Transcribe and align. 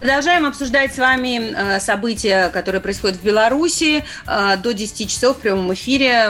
Продолжаем 0.00 0.46
обсуждать 0.46 0.94
с 0.94 0.98
вами 0.98 1.52
э, 1.52 1.80
события, 1.80 2.50
которые 2.50 2.80
происходят 2.80 3.16
в 3.16 3.24
Беларуси. 3.24 4.04
Э, 4.28 4.56
до 4.56 4.72
10 4.72 5.10
часов 5.10 5.38
в 5.38 5.40
прямом 5.40 5.74
эфире. 5.74 6.28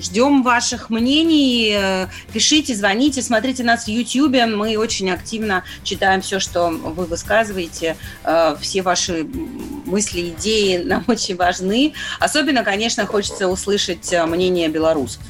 Ждем 0.00 0.44
ваших 0.44 0.88
мнений. 0.88 1.74
Э, 1.76 2.06
пишите, 2.32 2.76
звоните, 2.76 3.22
смотрите 3.22 3.64
нас 3.64 3.86
в 3.86 3.88
YouTube. 3.88 4.36
Мы 4.46 4.76
очень 4.76 5.10
активно 5.10 5.64
читаем 5.82 6.20
все, 6.20 6.38
что 6.38 6.68
вы 6.68 7.06
высказываете. 7.06 7.96
Все 8.60 8.82
ваши 8.82 9.26
мысли, 9.84 10.28
идеи 10.28 10.76
нам 10.84 11.02
очень 11.08 11.34
важны. 11.34 11.94
Особенно, 12.20 12.62
конечно, 12.62 13.04
хочется 13.04 13.48
услышать 13.48 14.14
мнение 14.28 14.68
белорусов. 14.68 15.20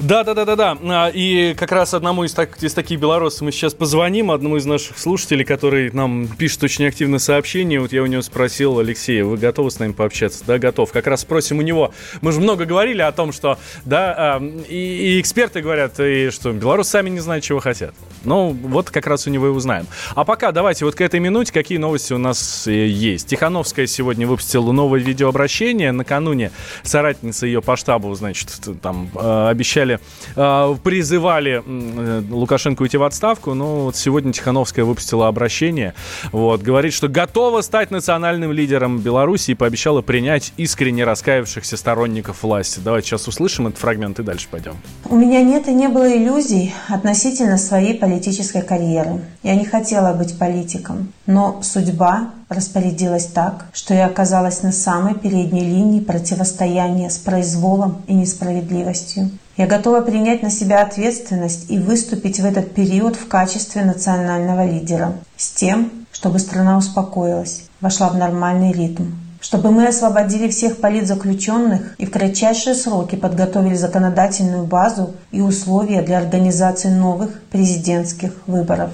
Да, 0.00 0.24
да, 0.24 0.34
да, 0.34 0.44
да, 0.44 0.56
да. 0.56 1.10
И 1.12 1.54
как 1.54 1.72
раз 1.72 1.94
одному 1.94 2.24
из, 2.24 2.32
так, 2.32 2.62
из 2.62 2.74
таких 2.74 3.00
белорусов 3.00 3.42
мы 3.42 3.52
сейчас 3.52 3.74
позвоним, 3.74 4.30
одному 4.30 4.56
из 4.56 4.66
наших 4.66 4.98
слушателей, 4.98 5.44
который 5.44 5.90
нам 5.92 6.28
пишет 6.28 6.62
очень 6.64 6.86
активно 6.86 7.18
сообщение. 7.18 7.80
Вот 7.80 7.92
я 7.92 8.02
у 8.02 8.06
него 8.06 8.22
спросил, 8.22 8.78
Алексей, 8.78 9.22
вы 9.22 9.36
готовы 9.36 9.70
с 9.70 9.78
нами 9.78 9.92
пообщаться? 9.92 10.44
Да, 10.46 10.58
готов. 10.58 10.92
Как 10.92 11.06
раз 11.06 11.22
спросим 11.22 11.58
у 11.58 11.62
него. 11.62 11.92
Мы 12.20 12.32
же 12.32 12.40
много 12.40 12.64
говорили 12.64 13.02
о 13.02 13.12
том, 13.12 13.32
что, 13.32 13.58
да, 13.84 14.40
и, 14.68 14.76
и 14.76 15.20
эксперты 15.20 15.60
говорят, 15.62 15.98
и 16.00 16.30
что 16.30 16.52
белорусы 16.52 16.90
сами 16.90 17.10
не 17.10 17.20
знают, 17.20 17.44
чего 17.44 17.60
хотят. 17.60 17.94
Ну, 18.24 18.50
вот 18.50 18.90
как 18.90 19.06
раз 19.06 19.26
у 19.26 19.30
него 19.30 19.46
и 19.46 19.50
узнаем. 19.50 19.86
А 20.14 20.24
пока 20.24 20.52
давайте 20.52 20.84
вот 20.84 20.94
к 20.94 21.00
этой 21.00 21.20
минуте, 21.20 21.52
какие 21.52 21.78
новости 21.78 22.12
у 22.12 22.18
нас 22.18 22.66
э, 22.66 22.86
есть. 22.86 23.28
Тихановская 23.28 23.86
сегодня 23.86 24.26
выпустила 24.26 24.72
новое 24.72 25.00
видеообращение. 25.00 25.92
Накануне 25.92 26.50
соратница 26.82 27.46
ее 27.46 27.62
по 27.62 27.76
штабу, 27.76 28.14
значит, 28.14 28.48
там 28.82 29.10
э, 29.14 29.48
обещали, 29.56 29.98
э, 30.36 30.76
призывали 30.82 31.62
э, 31.64 32.22
Лукашенко 32.30 32.82
уйти 32.82 32.98
в 32.98 33.02
отставку, 33.02 33.54
но 33.54 33.86
вот 33.86 33.96
сегодня 33.96 34.32
Тихановская 34.32 34.84
выпустила 34.84 35.28
обращение, 35.28 35.94
вот, 36.30 36.62
говорит, 36.62 36.92
что 36.92 37.08
готова 37.08 37.62
стать 37.62 37.90
национальным 37.90 38.52
лидером 38.52 38.98
Беларуси 38.98 39.52
и 39.52 39.54
пообещала 39.54 40.02
принять 40.02 40.52
искренне 40.56 41.04
раскаявшихся 41.04 41.76
сторонников 41.76 42.42
власти. 42.42 42.80
Давайте 42.84 43.08
сейчас 43.08 43.26
услышим 43.28 43.66
этот 43.66 43.80
фрагмент 43.80 44.18
и 44.18 44.22
дальше 44.22 44.46
пойдем. 44.50 44.76
У 45.06 45.16
меня 45.16 45.42
нет 45.42 45.68
и 45.68 45.72
не 45.72 45.88
было 45.88 46.06
иллюзий 46.06 46.74
относительно 46.88 47.56
своей 47.56 47.94
политической 47.94 48.62
карьеры. 48.62 49.20
Я 49.42 49.54
не 49.54 49.64
хотела 49.64 50.12
быть 50.12 50.38
политиком, 50.38 51.12
но 51.26 51.60
судьба 51.62 52.30
распорядилась 52.48 53.26
так, 53.26 53.66
что 53.72 53.94
я 53.94 54.06
оказалась 54.06 54.62
на 54.62 54.72
самой 54.72 55.14
передней 55.14 55.64
линии 55.64 56.00
противостояния 56.00 57.10
с 57.10 57.18
произволом 57.18 58.02
и 58.06 58.14
несправедливостью. 58.14 59.30
Я 59.56 59.66
готова 59.66 60.02
принять 60.02 60.42
на 60.42 60.50
себя 60.50 60.82
ответственность 60.82 61.70
и 61.70 61.78
выступить 61.78 62.40
в 62.40 62.44
этот 62.44 62.74
период 62.74 63.16
в 63.16 63.26
качестве 63.26 63.84
национального 63.84 64.66
лидера. 64.66 65.14
С 65.38 65.50
тем, 65.50 65.90
чтобы 66.12 66.40
страна 66.40 66.76
успокоилась, 66.76 67.62
вошла 67.80 68.10
в 68.10 68.16
нормальный 68.16 68.72
ритм, 68.72 69.04
чтобы 69.40 69.70
мы 69.70 69.86
освободили 69.86 70.48
всех 70.48 70.78
политзаключенных 70.78 71.94
и 71.96 72.04
в 72.04 72.10
кратчайшие 72.10 72.74
сроки 72.74 73.16
подготовили 73.16 73.76
законодательную 73.76 74.64
базу 74.64 75.14
и 75.30 75.40
условия 75.40 76.02
для 76.02 76.18
организации 76.18 76.90
новых 76.90 77.40
президентских 77.50 78.32
выборов. 78.46 78.90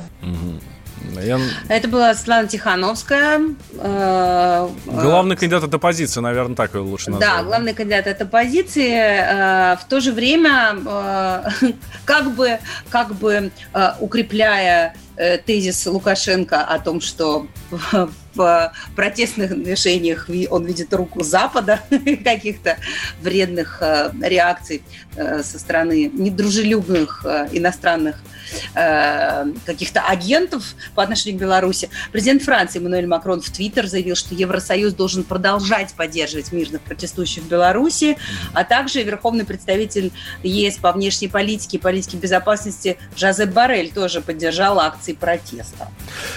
Я... 1.21 1.39
Это 1.69 1.89
была 1.89 2.15
Светлана 2.15 2.49
Тихановская. 2.49 3.41
Э, 3.79 4.69
главный 4.87 5.37
кандидат 5.37 5.65
от 5.65 5.75
оппозиции, 5.75 6.21
наверное, 6.21 6.57
так 6.57 6.75
его 6.75 6.85
лучше 6.85 7.11
назвать. 7.11 7.29
Да, 7.29 7.43
главный 7.43 7.75
кандидат 7.75 8.07
от 8.07 8.23
оппозиции. 8.23 8.93
Э, 8.93 9.77
в 9.77 9.85
то 9.89 10.01
же 10.01 10.13
время, 10.13 10.77
э, 10.85 11.73
как 12.05 12.35
бы, 12.35 12.59
как 12.89 13.15
бы 13.15 13.51
укрепляя 14.01 14.95
тезис 15.47 15.87
Лукашенко 15.87 16.63
о 16.63 16.79
том, 16.79 17.01
что 17.01 17.47
в 18.35 18.73
протестных 18.97 19.63
движениях 19.63 20.29
он 20.51 20.65
видит 20.65 20.93
руку 20.95 21.23
Запада, 21.23 21.81
каких-то 22.25 22.77
вредных 23.21 23.83
реакций 24.21 24.83
со 25.15 25.59
стороны 25.59 26.11
недружелюбных 26.13 27.25
иностранных 27.53 28.23
Э, 28.75 29.47
каких-то 29.67 30.01
агентов 30.01 30.75
по 30.95 31.03
отношению 31.03 31.39
к 31.39 31.43
Беларуси. 31.43 31.91
Президент 32.11 32.43
Франции 32.43 32.79
Эммануэль 32.79 33.07
Макрон 33.07 33.41
в 33.41 33.51
Твиттер 33.51 33.87
заявил, 33.87 34.17
что 34.17 34.35
Евросоюз 34.35 34.95
должен 34.95 35.25
продолжать 35.25 35.95
поддерживать 35.95 36.53
мирных 36.53 36.81
протестующих 36.83 37.45
в 37.45 37.49
Беларуси, 37.49 38.17
а 38.53 38.65
также 38.65 39.03
верховный 39.03 39.45
представитель 39.45 40.13
ЕС 40.43 40.77
по 40.77 40.93
внешней 40.93 41.29
политике 41.29 41.77
и 41.77 41.81
политике 41.81 42.17
безопасности 42.17 42.99
Жозеп 43.17 43.51
Барель 43.51 43.91
тоже 43.93 44.21
поддержал 44.21 44.81
акции 44.81 45.13
протеста. 45.13 45.89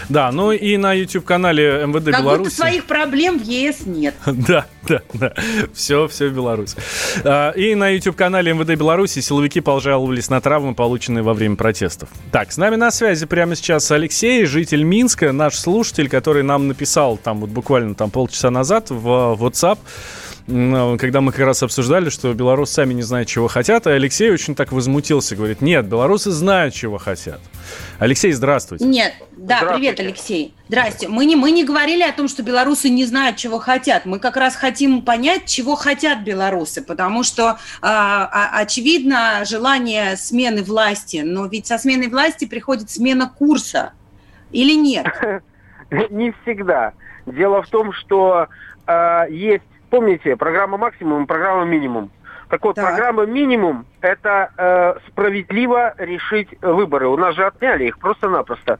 Да, 0.09 0.31
ну 0.31 0.51
и 0.51 0.77
на 0.77 0.93
YouTube-канале 0.93 1.84
МВД 1.85 2.11
как 2.11 2.21
Беларуси... 2.21 2.43
Будто 2.43 2.55
своих 2.55 2.85
проблем 2.85 3.39
в 3.39 3.43
ЕС 3.43 3.85
нет. 3.85 4.13
Да, 4.45 4.67
да, 4.87 5.01
да. 5.13 5.33
Все, 5.73 6.07
все 6.07 6.27
в 6.27 6.33
Беларуси. 6.33 6.77
А, 7.23 7.51
и 7.51 7.73
на 7.73 7.89
YouTube-канале 7.89 8.53
МВД 8.53 8.77
Беларуси 8.77 9.21
силовики 9.21 9.59
пожаловались 9.59 10.29
на 10.29 10.39
травмы, 10.39 10.75
полученные 10.75 11.23
во 11.23 11.33
время 11.33 11.55
протеста 11.55 11.95
подкастов. 11.95 12.09
Так, 12.31 12.51
с 12.51 12.57
нами 12.57 12.75
на 12.75 12.91
связи 12.91 13.25
прямо 13.25 13.55
сейчас 13.55 13.89
Алексей, 13.91 14.45
житель 14.45 14.83
Минска, 14.83 15.31
наш 15.31 15.55
слушатель, 15.55 16.09
который 16.09 16.43
нам 16.43 16.67
написал 16.67 17.17
там 17.17 17.41
вот 17.41 17.49
буквально 17.49 17.95
там 17.95 18.09
полчаса 18.09 18.49
назад 18.51 18.89
в 18.89 19.37
WhatsApp 19.39 19.79
когда 20.47 21.21
мы 21.21 21.31
как 21.31 21.45
раз 21.45 21.63
обсуждали, 21.63 22.09
что 22.09 22.31
белорусы 22.33 22.73
сами 22.73 22.93
не 22.93 23.01
знают, 23.01 23.27
чего 23.27 23.47
хотят, 23.47 23.87
и 23.87 23.89
Алексей 23.89 24.31
очень 24.31 24.53
так 24.53 24.71
возмутился, 24.71 25.35
говорит, 25.35 25.61
нет, 25.61 25.87
белорусы 25.87 26.29
знают, 26.29 26.75
чего 26.75 26.99
хотят. 26.99 27.41
Алексей, 27.97 28.31
здравствуйте. 28.31 28.85
Нет, 28.85 29.13
да, 29.31 29.61
привет, 29.73 29.99
Алексей. 29.99 30.53
Здрасте. 30.67 31.07
Мы 31.07 31.25
не, 31.25 31.35
мы 31.35 31.49
не 31.49 31.63
говорили 31.63 32.03
о 32.03 32.11
том, 32.11 32.27
что 32.27 32.43
белорусы 32.43 32.89
не 32.89 33.05
знают, 33.05 33.37
чего 33.37 33.57
хотят. 33.57 34.05
Мы 34.05 34.19
как 34.19 34.37
раз 34.37 34.55
хотим 34.55 35.01
понять, 35.01 35.45
чего 35.45 35.75
хотят 35.75 36.23
белорусы, 36.23 36.83
потому 36.83 37.23
что, 37.23 37.57
э, 37.81 37.87
очевидно, 37.87 39.45
желание 39.45 40.15
смены 40.15 40.63
власти, 40.63 41.23
но 41.25 41.47
ведь 41.47 41.65
со 41.65 41.79
сменой 41.79 42.09
власти 42.09 42.45
приходит 42.45 42.91
смена 42.91 43.31
курса, 43.35 43.93
или 44.51 44.75
нет? 44.75 45.07
Не 46.11 46.35
всегда. 46.43 46.93
Дело 47.25 47.63
в 47.63 47.69
том, 47.69 47.93
что 47.93 48.47
э, 48.85 49.25
есть, 49.31 49.63
помните, 49.95 50.35
программа 50.35 50.77
максимум, 50.77 51.25
программа 51.25 51.63
минимум. 51.63 52.11
Так 52.49 52.63
вот, 52.65 52.75
так. 52.75 52.85
программа 52.85 53.25
минимум– 53.25 53.85
это 54.01 54.51
э, 54.57 54.99
справедливо 55.07 55.93
решить 55.97 56.49
выборы. 56.61 57.07
У 57.07 57.15
нас 57.15 57.33
же 57.35 57.45
отняли 57.45 57.85
их 57.85 57.97
просто-напросто. 57.97 58.79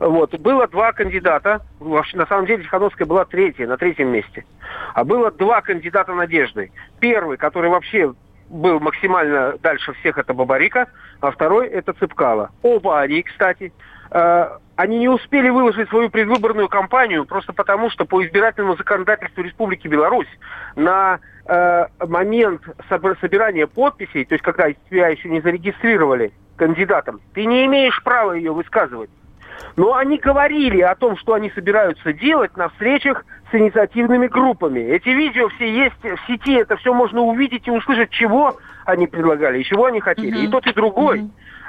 Вот. 0.00 0.38
Было 0.38 0.68
два 0.68 0.92
кандидата. 0.92 1.62
Вообще, 1.78 2.18
на 2.18 2.26
самом 2.26 2.44
деле 2.44 2.62
Тихановская 2.62 3.06
была 3.06 3.24
третья, 3.24 3.66
на 3.66 3.78
третьем 3.78 4.08
месте. 4.08 4.44
А 4.92 5.02
было 5.02 5.30
два 5.30 5.62
кандидата 5.62 6.12
надежды. 6.12 6.70
Первый, 7.00 7.38
который 7.38 7.70
вообще 7.70 8.12
был 8.50 8.80
максимально 8.80 9.54
дальше 9.62 9.94
всех, 9.94 10.18
это 10.18 10.34
Бабарика, 10.34 10.88
а 11.20 11.30
второй 11.30 11.68
это 11.68 11.94
Цыпкала. 11.94 12.50
Оба 12.62 13.00
они, 13.00 13.22
кстати, 13.22 13.64
э, 13.66 13.72
они 14.10 14.98
не 14.98 15.08
успели 15.08 15.50
выложить 15.50 15.90
свою 15.90 16.08
предвыборную 16.08 16.68
кампанию 16.68 17.26
просто 17.26 17.52
потому, 17.52 17.90
что 17.90 18.06
по 18.06 18.24
избирательному 18.24 18.76
законодательству 18.76 19.42
Республики 19.42 19.86
Беларусь 19.88 20.28
на 20.74 21.20
э, 21.44 21.86
момент 22.06 22.62
собирания 22.88 23.66
подписей, 23.66 24.24
то 24.24 24.34
есть 24.34 24.42
когда 24.42 24.72
тебя 24.72 25.08
еще 25.08 25.28
не 25.28 25.42
зарегистрировали 25.42 26.32
кандидатом, 26.56 27.20
ты 27.34 27.44
не 27.44 27.66
имеешь 27.66 28.02
права 28.02 28.32
ее 28.32 28.52
высказывать. 28.52 29.10
Но 29.76 29.94
они 29.94 30.16
говорили 30.16 30.80
о 30.80 30.94
том, 30.94 31.16
что 31.18 31.34
они 31.34 31.50
собираются 31.50 32.12
делать 32.12 32.56
на 32.56 32.70
встречах 32.70 33.24
с 33.50 33.54
инициативными 33.54 34.28
группами. 34.28 34.80
Эти 34.80 35.10
видео 35.10 35.48
все 35.50 35.70
есть 35.70 36.02
в 36.02 36.26
сети, 36.26 36.54
это 36.54 36.76
все 36.76 36.94
можно 36.94 37.20
увидеть 37.20 37.68
и 37.68 37.70
услышать, 37.70 38.10
чего 38.10 38.56
они 38.86 39.06
предлагали 39.06 39.60
и 39.60 39.64
чего 39.64 39.86
они 39.86 40.00
хотели. 40.00 40.40
Mm-hmm. 40.40 40.46
И 40.46 40.48
тот, 40.48 40.66
и 40.66 40.72
другой 40.72 41.20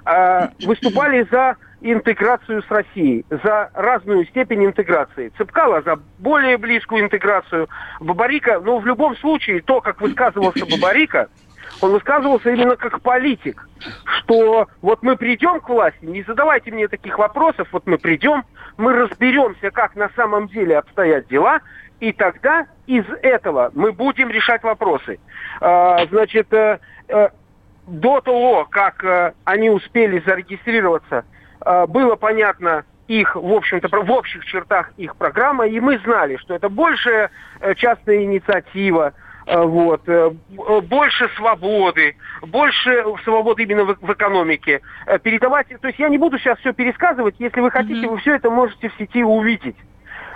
mm-hmm. 0.05 0.51
э, 0.61 0.65
выступали 0.65 1.27
за 1.29 1.57
интеграцию 1.81 2.63
с 2.63 2.69
Россией, 2.69 3.25
за 3.29 3.71
разную 3.73 4.25
степень 4.27 4.65
интеграции. 4.65 5.31
Цепкала 5.37 5.81
за 5.81 5.99
более 6.19 6.57
близкую 6.57 7.03
интеграцию. 7.03 7.67
Бабарика, 7.99 8.59
ну, 8.59 8.79
в 8.79 8.85
любом 8.85 9.17
случае, 9.17 9.61
то, 9.61 9.81
как 9.81 9.99
высказывался 9.99 10.65
Бабарика, 10.65 11.27
он 11.81 11.91
высказывался 11.91 12.51
именно 12.51 12.75
как 12.75 13.01
политик, 13.01 13.67
что 14.17 14.67
вот 14.81 15.01
мы 15.01 15.15
придем 15.15 15.59
к 15.61 15.69
власти, 15.69 16.05
не 16.05 16.21
задавайте 16.23 16.71
мне 16.71 16.87
таких 16.87 17.17
вопросов, 17.17 17.67
вот 17.71 17.87
мы 17.87 17.97
придем, 17.97 18.43
мы 18.77 18.93
разберемся, 18.93 19.71
как 19.71 19.95
на 19.95 20.09
самом 20.15 20.47
деле 20.47 20.77
обстоят 20.77 21.27
дела, 21.27 21.61
и 21.99 22.11
тогда 22.13 22.67
из 22.87 23.05
этого 23.21 23.71
мы 23.73 23.91
будем 23.93 24.29
решать 24.29 24.63
вопросы. 24.63 25.19
А, 25.61 26.05
значит, 26.07 26.51
э, 26.51 26.79
э, 27.07 27.29
до 27.87 28.21
того, 28.21 28.65
как 28.69 29.03
э, 29.03 29.33
они 29.45 29.69
успели 29.69 30.21
зарегистрироваться, 30.25 31.25
было 31.87 32.15
понятно 32.15 32.83
их, 33.07 33.35
в 33.35 33.53
общем-то, 33.53 33.87
в 33.89 34.11
общих 34.11 34.45
чертах 34.45 34.91
их 34.97 35.15
программа, 35.15 35.67
и 35.67 35.79
мы 35.79 35.97
знали, 35.99 36.37
что 36.37 36.55
это 36.55 36.69
больше 36.69 37.29
частная 37.75 38.23
инициатива, 38.23 39.13
вот, 39.45 40.01
больше 40.83 41.29
свободы, 41.35 42.15
больше 42.41 43.03
свободы 43.23 43.63
именно 43.63 43.83
в, 43.83 43.97
в 43.99 44.13
экономике. 44.13 44.81
Передавать, 45.23 45.67
то 45.81 45.87
есть 45.87 45.99
я 45.99 46.09
не 46.09 46.17
буду 46.17 46.37
сейчас 46.39 46.57
все 46.59 46.73
пересказывать, 46.73 47.35
если 47.39 47.59
вы 47.59 47.69
хотите, 47.69 48.05
mm-hmm. 48.05 48.09
вы 48.09 48.17
все 48.19 48.35
это 48.35 48.49
можете 48.49 48.89
в 48.89 48.93
сети 48.97 49.23
увидеть. 49.23 49.75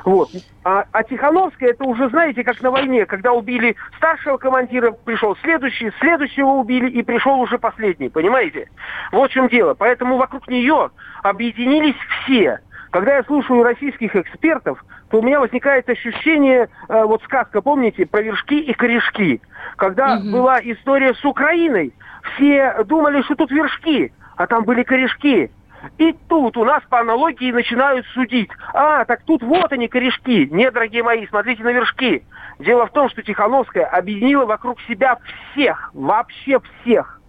Вот. 0.06 0.30
А, 0.64 0.86
а 0.92 1.04
Тихановская, 1.04 1.72
это 1.72 1.84
уже, 1.84 2.10
знаете, 2.10 2.44
как 2.44 2.62
на 2.62 2.70
войне, 2.70 3.08
когда 3.08 3.34
убили 3.34 3.76
старшего 3.98 4.38
командира, 4.38 4.92
пришел 4.92 5.36
следующий, 5.42 5.92
следующего 6.00 6.52
убили, 6.52 6.90
и 6.90 7.02
пришел 7.02 7.40
уже 7.40 7.58
последний, 7.58 8.10
понимаете? 8.10 8.70
Вот 9.12 9.32
в 9.32 9.34
чем 9.34 9.48
дело. 9.48 9.74
Поэтому 9.74 10.18
вокруг 10.18 10.48
нее 10.48 10.92
объединились 11.24 11.96
все. 12.24 12.60
Когда 12.92 13.18
я 13.18 13.24
слушаю 13.24 13.64
российских 13.64 14.16
экспертов, 14.16 14.86
то 15.10 15.20
у 15.20 15.24
меня 15.24 15.40
возникает 15.40 15.90
ощущение, 15.90 16.70
э, 16.88 17.04
вот 17.04 17.24
сказка, 17.24 17.62
помните, 17.62 18.06
про 18.06 18.22
вершки 18.22 18.60
и 18.60 18.74
корешки. 18.74 19.42
Когда 19.76 20.18
угу. 20.18 20.32
была 20.32 20.60
история 20.62 21.16
с 21.16 21.26
Украиной, 21.26 21.94
все 22.36 22.84
думали, 22.86 23.24
что 23.24 23.36
тут 23.36 23.52
вершки, 23.52 24.14
а 24.38 24.46
там 24.46 24.64
были 24.66 24.84
корешки. 24.84 25.50
И 25.98 26.14
тут 26.28 26.58
у 26.58 26.66
нас 26.66 26.84
по 26.90 27.00
аналогии 27.00 27.52
начинают 27.52 28.06
судить. 28.08 28.50
А, 28.74 29.06
так 29.06 29.24
тут 29.24 29.44
вот 29.44 29.72
они, 29.72 29.88
корешки. 29.88 30.48
Нет, 30.52 30.74
дорогие 30.74 31.04
мои, 31.04 31.26
смотрите 31.28 31.64
на 31.64 31.72
вершки. 31.72 32.24
Дело 32.60 32.88
в 32.88 32.92
том, 32.92 33.10
что 33.10 33.22
Тихановская 33.22 33.86
объединила 33.86 34.46
вокруг 34.46 34.80
себя 34.82 35.18
всех, 35.52 35.92
вообще 35.94 36.60
всех. 36.82 37.20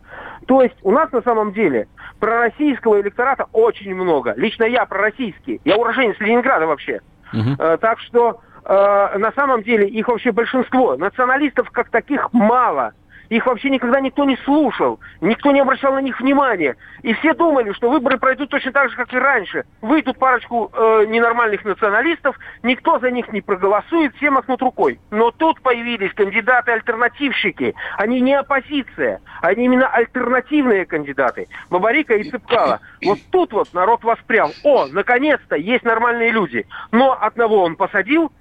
То 0.47 0.63
есть 0.63 0.77
у 0.83 0.93
нас 0.93 1.11
на 1.13 1.23
самом 1.23 1.53
деле 1.53 1.89
пророссийского 2.21 3.01
электората 3.01 3.47
очень 3.53 3.95
много. 3.95 4.35
Лично 4.37 4.65
я 4.65 4.87
пророссийский. 4.87 5.61
Я 5.65 5.77
уроженец 5.77 6.17
Ленинграда 6.21 6.67
вообще. 6.67 7.01
Угу. 7.33 7.57
Э, 7.59 7.79
так 7.81 7.99
что 8.01 8.41
э, 8.65 9.19
на 9.19 9.33
самом 9.33 9.63
деле 9.63 9.89
их 9.89 10.09
вообще 10.09 10.33
большинство. 10.33 10.97
Националистов 10.97 11.71
как 11.71 11.91
таких 11.91 12.33
мало. 12.33 12.93
Их 13.29 13.47
вообще 13.47 13.71
никогда 13.71 14.01
никто 14.01 14.25
не 14.25 14.37
слушал, 14.39 15.01
никто 15.21 15.51
не 15.51 15.61
обращал 15.61 15.95
на 15.95 16.01
них 16.01 16.21
внимания. 16.21 16.77
И 17.03 17.13
все 17.15 17.35
думали, 17.35 17.73
что 17.73 17.91
выборы 17.91 18.19
пройдут 18.19 18.51
точно 18.51 18.73
так 18.73 18.91
же, 18.91 18.97
как 18.97 19.13
и 19.13 19.19
раньше. 19.19 19.65
Выйдут 19.81 20.19
парочку 20.19 20.71
э, 20.73 21.05
ненормальных 21.09 21.65
националистов, 21.65 22.39
никто 22.63 22.99
за 22.99 23.11
них 23.11 23.33
не 23.33 23.41
проголосует, 23.41 24.15
все 24.17 24.31
махнут 24.31 24.63
рукой. 24.63 25.01
Но 25.11 25.31
тут 25.31 25.61
появились 25.61 26.13
кандидаты-альтернативщики. 26.15 27.75
Они 27.97 28.21
не 28.21 28.35
оппозиция, 28.35 29.21
они 29.43 29.65
именно 29.65 29.89
альтернативные 29.89 30.87
кандидаты. 30.87 31.49
Бабарика 31.71 32.15
и 32.15 32.31
Цыпкала. 32.31 32.81
Вот 33.05 33.19
тут 33.31 33.53
вот 33.53 33.73
народ 33.75 34.05
воспрял. 34.05 34.51
О, 34.65 34.87
наконец-то 34.87 35.57
есть 35.57 35.85
нормальные 35.85 36.31
люди. 36.31 36.67
Но 36.93 37.17
одного 37.19 37.63
он 37.63 37.77
посадил, 37.77 38.33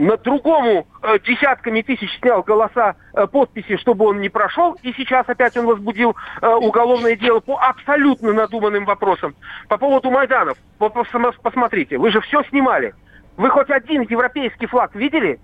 на 0.00 0.16
другому 0.16 0.86
э, 1.02 1.18
десятками 1.26 1.82
тысяч 1.82 2.10
снял 2.20 2.42
голоса, 2.42 2.96
э, 3.12 3.26
подписи, 3.26 3.76
чтобы 3.76 4.06
он 4.06 4.20
не 4.20 4.30
прошел, 4.30 4.74
и 4.82 4.94
сейчас 4.94 5.28
опять 5.28 5.56
он 5.58 5.66
возбудил 5.66 6.16
э, 6.40 6.46
уголовное 6.48 7.16
дело 7.16 7.40
по 7.40 7.58
абсолютно 7.58 8.32
надуманным 8.32 8.86
вопросам. 8.86 9.34
По 9.68 9.76
поводу 9.76 10.10
Майданов, 10.10 10.56
посмотрите, 10.78 11.98
вы 11.98 12.10
же 12.10 12.22
все 12.22 12.42
снимали. 12.44 12.94
Вы 13.36 13.50
хоть 13.50 13.68
один 13.68 14.00
европейский 14.02 14.66
флаг 14.66 14.94
видели? 14.94 15.38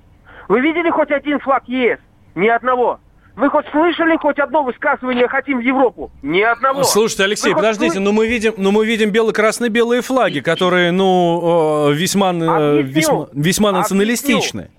Вы 0.48 0.60
видели 0.60 0.88
хоть 0.88 1.10
один 1.10 1.38
флаг 1.38 1.64
ЕС? 1.68 1.98
Ни 2.34 2.48
одного. 2.48 3.00
Вы 3.36 3.50
хоть 3.50 3.66
слышали 3.68 4.16
хоть 4.16 4.38
одно 4.38 4.62
высказывание 4.62 5.28
«хотим 5.28 5.58
в 5.58 5.60
Европу»? 5.60 6.10
Ни 6.22 6.40
одного. 6.40 6.82
Слушайте, 6.84 7.24
Алексей, 7.24 7.50
Вы 7.50 7.56
подождите, 7.56 7.96
хоть... 7.96 8.02
но 8.02 8.12
мы 8.12 8.26
видим, 8.26 8.54
но 8.56 8.72
мы 8.72 8.86
видим 8.86 9.10
бело-красно-белые 9.10 10.00
флаги, 10.00 10.40
которые, 10.40 10.90
ну, 10.90 11.90
весьма, 11.92 12.32
э, 12.32 12.80
весьма, 12.80 13.28
весьма 13.34 13.72
националистичны. 13.72 14.70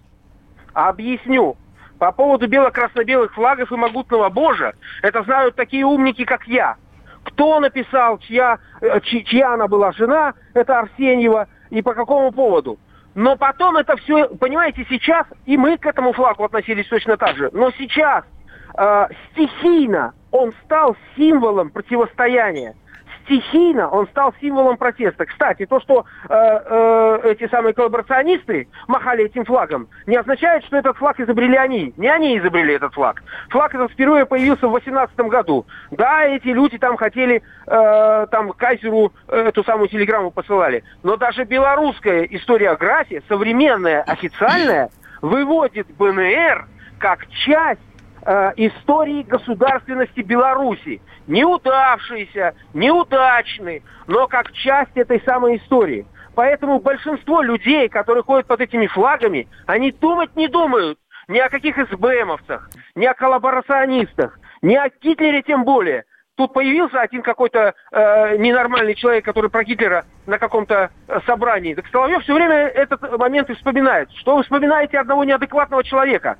Объясню. 0.74 1.56
По 2.00 2.12
поводу 2.12 2.48
бело-красно-белых 2.48 3.36
флагов 3.36 3.71
и 3.71 3.75
могутного 3.75 4.30
Божа, 4.30 4.74
это 5.03 5.21
знают 5.21 5.56
такие 5.56 5.86
умники, 5.86 6.25
как 6.25 6.48
я. 6.48 6.77
Кто 7.25 7.60
написал, 7.60 8.18
чья, 8.18 8.57
э, 8.81 9.00
чья 9.01 9.53
она 9.53 9.68
была 9.68 9.92
жена, 9.92 10.33
это 10.56 10.80
Арсеньева, 10.80 11.48
и 11.69 11.83
по 11.83 11.94
какому 11.94 12.31
поводу. 12.31 12.80
Но 13.13 13.36
потом 13.36 13.77
это 13.77 13.95
все, 13.98 14.30
понимаете, 14.30 14.83
сейчас, 14.89 15.27
и 15.45 15.57
мы 15.57 15.77
к 15.77 15.86
этому 15.86 16.13
флагу 16.13 16.44
относились 16.44 16.88
точно 16.88 17.18
так 17.18 17.36
же, 17.38 17.51
но 17.53 17.71
сейчас 17.77 18.24
э, 18.77 19.07
стихийно 19.31 20.13
он 20.31 20.53
стал 20.65 20.95
символом 21.15 21.69
противостояния. 21.69 22.75
Стихийно 23.24 23.89
он 23.89 24.07
стал 24.07 24.33
символом 24.39 24.77
протеста. 24.77 25.25
Кстати, 25.25 25.65
то, 25.65 25.81
что 25.81 26.06
э, 26.29 26.33
э, 26.33 27.19
эти 27.31 27.50
самые 27.50 27.74
коллаборационисты 27.74 28.69
махали 28.88 29.25
этим 29.25 29.44
флагом, 29.44 29.89
не 30.06 30.15
означает, 30.15 30.63
что 30.63 30.77
этот 30.77 30.95
флаг 30.95 31.19
изобрели 31.19 31.57
они. 31.57 31.94
Не 31.97 32.07
они 32.07 32.38
изобрели 32.38 32.75
этот 32.75 32.94
флаг. 32.94 33.21
Флаг 33.50 33.75
этот 33.75 33.91
впервые 33.91 34.25
появился 34.25 34.69
в 34.69 34.71
18 34.71 35.18
году. 35.27 35.65
Да, 35.91 36.24
эти 36.24 36.47
люди 36.47 36.77
там 36.77 36.95
хотели, 36.95 37.44
э, 37.65 38.27
там 38.31 38.53
Кайзеру 38.53 39.12
эту 39.27 39.62
самую 39.65 39.89
телеграмму 39.89 40.31
посылали. 40.31 40.85
Но 41.03 41.18
даже 41.18 41.44
белорусская 41.44 42.24
историография, 42.24 43.21
современная, 43.27 44.03
официальная, 44.03 44.89
выводит 45.21 45.88
БНР 45.97 46.65
как 46.97 47.27
часть 47.27 47.81
э, 48.27 48.51
истории 48.57 49.24
государственности 49.24 50.19
Беларуси. 50.19 51.01
Неудавшийся, 51.27 52.53
неудачный, 52.74 53.83
но 54.06 54.27
как 54.27 54.51
часть 54.51 54.95
этой 54.95 55.21
самой 55.21 55.57
истории. 55.57 56.06
Поэтому 56.35 56.79
большинство 56.79 57.41
людей, 57.41 57.89
которые 57.89 58.24
ходят 58.24 58.45
под 58.45 58.62
этими 58.62 58.85
флагами, 58.88 59.47
они 59.65 59.91
думать 59.91 60.35
не 60.35 60.47
думают 60.47 61.00
ни 61.27 61.39
о 61.39 61.50
каких 61.50 61.77
СБМовцах, 61.77 62.69
ни 62.95 63.06
о 63.06 63.13
коллаборационистах, 63.13 64.38
ни 64.62 64.75
о 64.75 64.89
Гитлере 65.01 65.41
тем 65.41 65.63
более. 65.63 66.03
Тут 66.35 66.53
появился 66.53 67.01
один 67.01 67.24
какой-то 67.24 67.74
э, 67.91 68.38
ненормальный 68.38 68.94
человек, 68.94 69.25
который 69.25 69.50
про 69.50 69.63
Гитлера 69.63 70.06
на 70.27 70.38
каком-то 70.38 70.91
э, 71.07 71.19
собрании. 71.25 71.74
Так 71.74 71.88
Соловьев 71.88 72.21
все 72.21 72.35
время 72.35 72.68
этот 72.68 73.01
момент 73.18 73.50
вспоминает. 73.50 74.12
Что 74.12 74.35
вы 74.35 74.44
вспоминаете 74.44 75.00
одного 75.00 75.24
неадекватного 75.24 75.84
человека? 75.84 76.38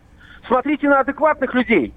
Смотрите 0.48 0.88
на 0.88 1.02
адекватных 1.02 1.54
людей. 1.54 1.94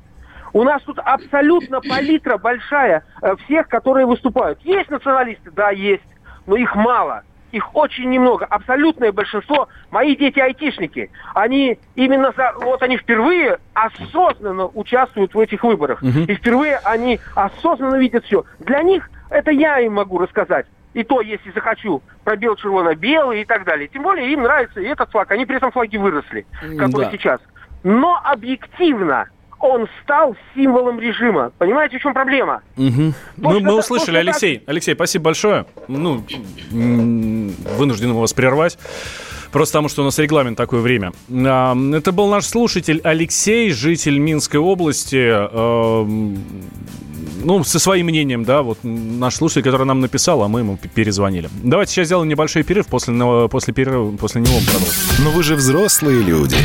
У 0.52 0.64
нас 0.64 0.83
тут 0.83 0.99
абсолютно 0.99 1.80
палитра 1.80 2.37
большая 2.37 3.04
э, 3.23 3.37
всех, 3.45 3.69
которые 3.69 4.07
выступают. 4.07 4.61
Есть 4.62 4.90
националисты? 4.90 5.50
Да, 5.52 5.71
есть. 5.71 6.02
Но 6.47 6.57
их 6.57 6.75
мало. 6.75 7.23
Их 7.52 7.75
очень 7.75 8.11
немного. 8.11 8.47
Абсолютное 8.47 9.12
большинство. 9.12 9.69
Мои 9.90 10.16
дети 10.16 10.40
айтишники. 10.40 11.11
Они 11.35 11.78
именно 11.95 12.33
за, 12.37 12.52
вот 12.57 12.83
они 12.83 12.97
впервые 12.97 13.59
осознанно 13.75 14.66
участвуют 14.66 15.35
в 15.35 15.38
этих 15.38 15.62
выборах. 15.62 16.02
Угу. 16.02 16.21
И 16.26 16.35
впервые 16.35 16.80
они 16.85 17.21
осознанно 17.35 17.97
видят 17.97 18.25
все. 18.25 18.45
Для 18.59 18.83
них 18.83 19.09
это 19.30 19.52
я 19.52 19.78
им 19.80 19.95
могу 19.95 20.19
рассказать. 20.19 20.66
И 20.92 21.04
то, 21.04 21.21
если 21.21 21.52
захочу, 21.52 22.02
про 22.25 22.35
бело-червоно-белый 22.35 23.42
и 23.42 23.45
так 23.45 23.64
далее. 23.64 23.87
Тем 23.87 24.02
более 24.02 24.33
им 24.33 24.42
нравится 24.42 24.80
и 24.80 24.87
этот 24.87 25.11
флаг. 25.11 25.30
Они 25.30 25.47
при 25.47 25.57
этом 25.57 25.71
флаге 25.71 25.99
выросли, 25.99 26.47
который 26.76 27.07
да. 27.07 27.12
сейчас 27.12 27.40
но 27.82 28.20
объективно 28.25 29.26
он 29.60 29.87
стал 30.02 30.37
символом 30.54 30.99
режима. 30.99 31.52
Понимаете, 31.58 31.99
в 31.99 32.02
чем 32.02 32.14
проблема? 32.14 32.62
Угу. 32.76 33.12
Ну, 33.37 33.60
мы 33.60 33.78
услышали, 33.78 34.16
Алексей. 34.16 34.58
Так... 34.58 34.68
Алексей, 34.68 34.94
спасибо 34.94 35.25
большое. 35.26 35.66
Ну, 35.87 36.25
вынужден 36.70 38.14
вас 38.14 38.32
прервать. 38.32 38.78
Просто 39.52 39.72
потому, 39.75 39.88
что 39.88 40.02
у 40.02 40.04
нас 40.04 40.18
регламент 40.18 40.56
такое 40.56 40.80
время. 40.80 41.12
А, 41.30 41.76
это 41.94 42.12
был 42.12 42.28
наш 42.28 42.46
слушатель 42.46 43.00
Алексей, 43.02 43.70
житель 43.70 44.18
Минской 44.18 44.60
области. 44.60 45.28
А, 45.28 46.06
ну, 47.42 47.64
со 47.64 47.78
своим 47.78 48.06
мнением, 48.06 48.44
да, 48.44 48.62
вот 48.62 48.78
наш 48.82 49.34
слушатель, 49.34 49.62
который 49.62 49.87
нам 49.87 50.00
написал, 50.00 50.42
а 50.42 50.49
мы 50.49 50.60
ему 50.60 50.78
перезвонили. 50.94 51.49
Давайте 51.62 51.92
сейчас 51.92 52.06
сделаем 52.06 52.28
небольшой 52.28 52.62
перерыв, 52.62 52.87
после, 52.87 53.14
после 53.49 53.75
перерыва, 53.75 54.16
после 54.16 54.40
него 54.42 54.58
продолжим. 54.64 55.25
Но 55.25 55.30
вы 55.30 55.42
же 55.42 55.54
взрослые 55.56 56.22
люди. 56.22 56.56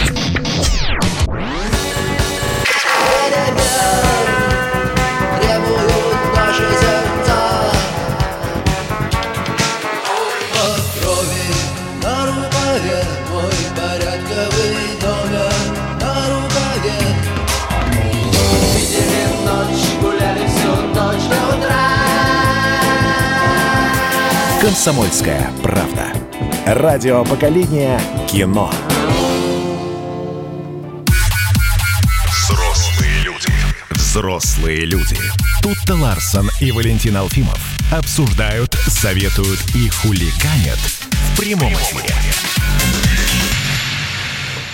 «Комсомольская 24.85 25.51
правда». 25.63 26.13
Радио 26.67 27.23
поколения 27.25 27.99
кино. 28.31 28.71
Взрослые 32.27 33.21
люди. 33.23 33.49
Взрослые 33.89 34.85
люди. 34.85 35.17
Тут-то 35.63 35.95
Ларсон 35.95 36.51
и 36.61 36.71
Валентин 36.71 37.17
Алфимов 37.17 37.59
обсуждают, 37.91 38.75
советуют 38.87 39.59
и 39.73 39.89
хуликанят 39.89 40.77
в 40.77 41.39
прямом 41.39 41.73
эфире. 41.73 42.13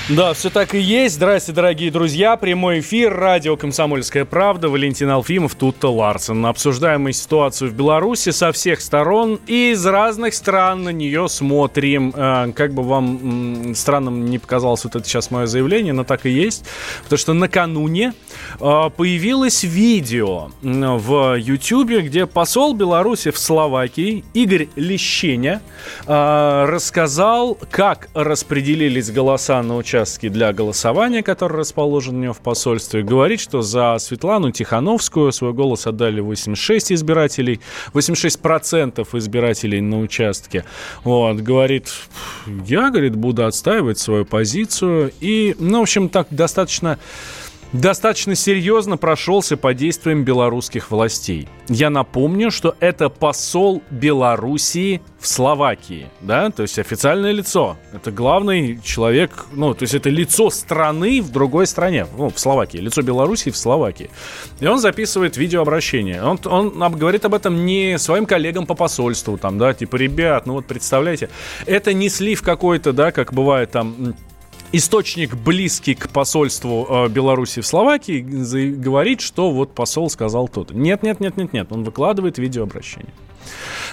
Да, 0.10 0.34
все 0.34 0.50
так 0.50 0.74
и 0.74 0.79
есть. 0.79 1.15
Здрасте, 1.15 1.51
дорогие 1.51 1.91
друзья. 1.91 2.36
Прямой 2.36 2.79
эфир, 2.79 3.13
радио 3.15 3.55
«Комсомольская 3.55 4.25
правда». 4.25 4.67
Валентин 4.67 5.10
Алфимов, 5.10 5.55
тут-то 5.55 5.93
Ларсен. 5.93 6.46
Обсуждаем 6.46 7.03
мы 7.03 7.13
ситуацию 7.13 7.70
в 7.70 7.74
Беларуси 7.74 8.31
со 8.31 8.51
всех 8.51 8.81
сторон 8.81 9.39
и 9.48 9.72
из 9.72 9.86
разных 9.86 10.34
стран 10.34 10.84
на 10.84 10.89
нее 10.89 11.29
смотрим. 11.29 12.13
Э, 12.15 12.51
как 12.53 12.74
бы 12.74 12.84
вам 12.84 13.74
странным 13.75 14.25
не 14.25 14.39
показалось 14.39 14.84
вот 14.84 14.96
это 14.96 15.08
сейчас 15.08 15.29
мое 15.29 15.46
заявление, 15.46 15.93
но 15.93 16.03
так 16.03 16.25
и 16.25 16.31
есть. 16.31 16.65
Потому 17.03 17.17
что 17.17 17.34
накануне 17.34 18.13
э, 18.60 18.89
появилось 18.98 19.63
видео 19.63 20.50
в 20.62 21.38
Ютьюбе, 21.38 22.01
где 22.01 22.25
посол 22.25 22.74
Беларуси 22.74 23.29
в 23.29 23.38
Словакии 23.38 24.25
Игорь 24.34 24.67
Лещеня 24.75 25.62
э, 26.05 26.65
рассказал, 26.67 27.58
как 27.70 28.10
распределились 28.13 29.12
голоса 29.12 29.62
на 29.62 29.77
участие 29.77 29.90
участке 29.91 30.29
для 30.29 30.53
голосования, 30.53 31.21
который 31.21 31.57
расположен 31.57 32.15
у 32.15 32.19
него 32.19 32.33
в 32.33 32.39
посольстве, 32.39 33.03
говорит, 33.03 33.41
что 33.41 33.62
за 33.62 33.98
Светлану 34.00 34.51
Тихановскую 34.51 35.33
свой 35.33 35.51
голос 35.51 35.86
отдали 35.86 36.21
86 36.21 36.93
избирателей, 36.93 37.60
86% 37.93 39.05
избирателей 39.17 39.81
на 39.81 40.00
участке. 40.00 40.63
Вот, 41.03 41.38
говорит, 41.41 41.89
я, 42.65 42.89
говорит, 42.89 43.15
буду 43.17 43.45
отстаивать 43.45 44.00
свою 44.00 44.24
позицию. 44.24 45.12
И, 45.19 45.57
ну, 45.60 45.79
в 45.79 45.81
общем, 45.81 46.07
так 46.07 46.27
достаточно 46.29 46.98
серьезно 48.36 48.98
прошелся 48.98 49.56
по 49.56 49.74
действиям 49.74 50.25
белорусских 50.25 50.92
властей. 50.92 51.48
Я 51.70 51.90
напомню, 51.90 52.51
что 52.51 52.75
это 52.82 53.08
посол 53.08 53.82
Белоруссии 53.90 55.01
в 55.22 55.28
Словакии, 55.28 56.08
да, 56.20 56.50
то 56.50 56.63
есть 56.63 56.78
официальное 56.80 57.32
лицо. 57.32 57.78
Это 57.94 58.12
главный 58.12 58.82
человек, 58.84 59.46
ну, 59.54 59.74
то 59.74 59.84
есть 59.84 59.94
это 59.94 60.10
лицо 60.10 60.50
страны 60.50 61.22
в 61.22 61.32
другой 61.32 61.66
стране, 61.66 62.08
ну, 62.18 62.30
в 62.30 62.38
Словакии, 62.38 62.78
лицо 62.78 63.04
Белоруссии 63.04 63.51
в 63.51 63.58
Словакии. 63.58 64.10
И 64.60 64.68
он 64.68 64.80
записывает 64.80 65.38
видеообращение. 65.38 66.22
Он, 66.22 66.40
он 66.44 66.92
говорит 66.98 67.24
об 67.24 67.34
этом 67.34 67.66
не 67.66 67.98
своим 67.98 68.25
коллегам 68.25 68.66
по 68.66 68.74
посольству, 68.74 69.38
там, 69.38 69.58
да, 69.58 69.74
типа, 69.74 69.96
ребят, 69.96 70.46
ну 70.46 70.56
вот 70.56 70.66
представляете, 70.66 71.30
это 71.66 71.94
не 71.94 72.10
слив 72.10 72.42
какой-то, 72.42 72.92
да, 72.92 73.13
как 73.13 73.34
бывает 73.34 73.72
там 73.72 74.13
источник, 74.72 75.36
близкий 75.36 75.96
к 75.96 76.10
посольству 76.10 76.88
э, 76.90 77.10
Беларуси 77.10 77.62
в 77.62 77.68
Словакии, 77.68 78.20
говорит, 78.75 79.22
что 79.22 79.51
вот 79.51 79.74
посол 79.74 80.10
сказал 80.10 80.48
то-то. 80.48 80.75
Нет, 80.75 81.04
нет, 81.04 81.20
нет, 81.20 81.38
нет, 81.38 81.54
нет. 81.54 81.72
Он 81.72 81.84
выкладывает 81.84 82.38
видеообращение. 82.38 83.13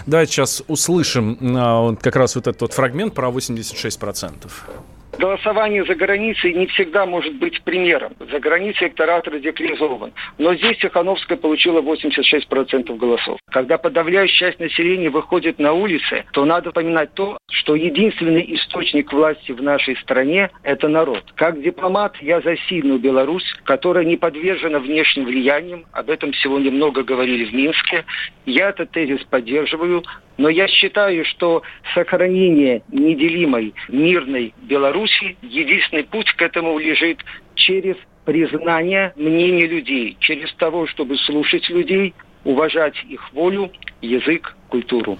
Давайте 0.06 0.32
сейчас 0.32 0.62
услышим 0.68 1.38
э, 1.40 1.96
как 2.00 2.16
раз 2.16 2.34
вот 2.34 2.46
этот 2.46 2.60
вот 2.62 2.72
фрагмент 2.72 3.14
про 3.14 3.28
86%. 3.30 4.50
Голосование 5.16 5.84
за 5.84 5.94
границей 5.94 6.52
не 6.54 6.66
всегда 6.66 7.06
может 7.06 7.34
быть 7.34 7.62
примером. 7.62 8.12
За 8.30 8.38
границей 8.38 8.88
электорат 8.88 9.26
радикализован. 9.26 10.12
Но 10.38 10.54
здесь 10.54 10.78
Тихановская 10.78 11.38
получила 11.38 11.80
86% 11.80 12.96
голосов. 12.96 13.38
Когда 13.50 13.78
подавляющая 13.78 14.50
часть 14.50 14.60
населения 14.60 15.10
выходит 15.10 15.58
на 15.58 15.72
улицы, 15.72 16.24
то 16.32 16.44
надо 16.44 16.70
поминать 16.70 17.14
то, 17.14 17.38
что 17.50 17.74
единственный 17.74 18.54
источник 18.54 19.12
власти 19.12 19.52
в 19.52 19.62
нашей 19.62 19.96
стране– 19.96 20.50
это 20.62 20.88
народ. 20.88 21.24
Как 21.34 21.60
дипломат 21.60 22.16
я 22.20 22.40
за 22.40 22.56
сильную 22.68 22.98
Беларусь, 22.98 23.54
которая 23.64 24.04
не 24.04 24.16
подвержена 24.16 24.78
внешним 24.78 25.24
влияниям. 25.24 25.86
Об 25.92 26.10
этом 26.10 26.32
сегодня 26.34 26.70
много 26.70 27.02
говорили 27.02 27.44
в 27.44 27.54
Минске. 27.54 28.04
Я 28.46 28.68
этот 28.70 28.90
тезис 28.90 29.24
поддерживаю, 29.24 30.04
но 30.38 30.48
я 30.48 30.68
считаю, 30.68 31.24
что 31.24 31.62
сохранение 31.94 32.82
неделимой 32.90 33.74
мирной 33.88 34.54
Беларуси, 34.62 35.36
единственный 35.42 36.04
путь 36.04 36.32
к 36.32 36.40
этому 36.40 36.78
лежит 36.78 37.18
через 37.56 37.96
признание 38.24 39.12
мнения 39.16 39.66
людей, 39.66 40.16
через 40.20 40.52
того, 40.54 40.86
чтобы 40.86 41.16
слушать 41.18 41.68
людей, 41.68 42.14
уважать 42.44 42.94
их 43.08 43.32
волю, 43.32 43.70
язык, 44.00 44.56
культуру. 44.68 45.18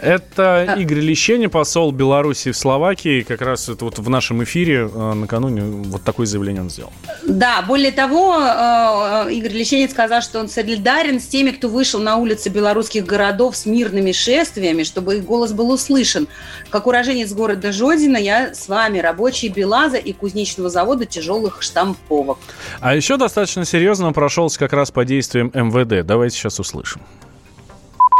Это. 0.00 0.76
Игорь 0.78 1.00
Лещеня, 1.00 1.48
посол 1.48 1.92
Беларуси 1.92 2.52
в 2.52 2.56
Словакии. 2.56 3.22
Как 3.22 3.40
раз 3.40 3.68
это 3.68 3.84
вот 3.84 3.98
в 3.98 4.08
нашем 4.08 4.42
эфире 4.44 4.88
э, 4.92 5.12
накануне 5.14 5.62
вот 5.62 6.02
такое 6.02 6.26
заявление 6.26 6.62
он 6.62 6.70
сделал. 6.70 6.92
Да, 7.26 7.62
более 7.62 7.92
того, 7.92 8.38
э, 8.38 9.32
Игорь 9.32 9.52
Лещенец 9.52 9.90
сказал, 9.90 10.22
что 10.22 10.40
он 10.40 10.48
солидарен 10.48 11.20
с 11.20 11.26
теми, 11.26 11.50
кто 11.50 11.68
вышел 11.68 12.00
на 12.00 12.16
улицы 12.16 12.48
белорусских 12.48 13.04
городов 13.04 13.56
с 13.56 13.66
мирными 13.66 14.12
шествиями, 14.12 14.84
чтобы 14.84 15.16
их 15.16 15.24
голос 15.24 15.52
был 15.52 15.70
услышан. 15.70 16.28
Как 16.70 16.86
уроженец 16.86 17.32
города 17.32 17.72
Жодина, 17.72 18.16
я 18.16 18.54
с 18.54 18.68
вами, 18.68 18.98
рабочий 18.98 19.48
Белаза 19.48 19.96
и 19.96 20.12
кузнечного 20.12 20.70
завода 20.70 21.06
тяжелых 21.06 21.62
штамповок. 21.62 22.38
А 22.80 22.94
еще 22.94 23.16
достаточно 23.16 23.64
серьезно 23.64 24.06
он 24.06 24.14
прошелся 24.14 24.58
как 24.58 24.72
раз 24.72 24.90
по 24.90 25.04
действиям 25.04 25.50
МВД. 25.54 26.06
Давайте 26.06 26.36
сейчас 26.36 26.60
услышим. 26.60 27.00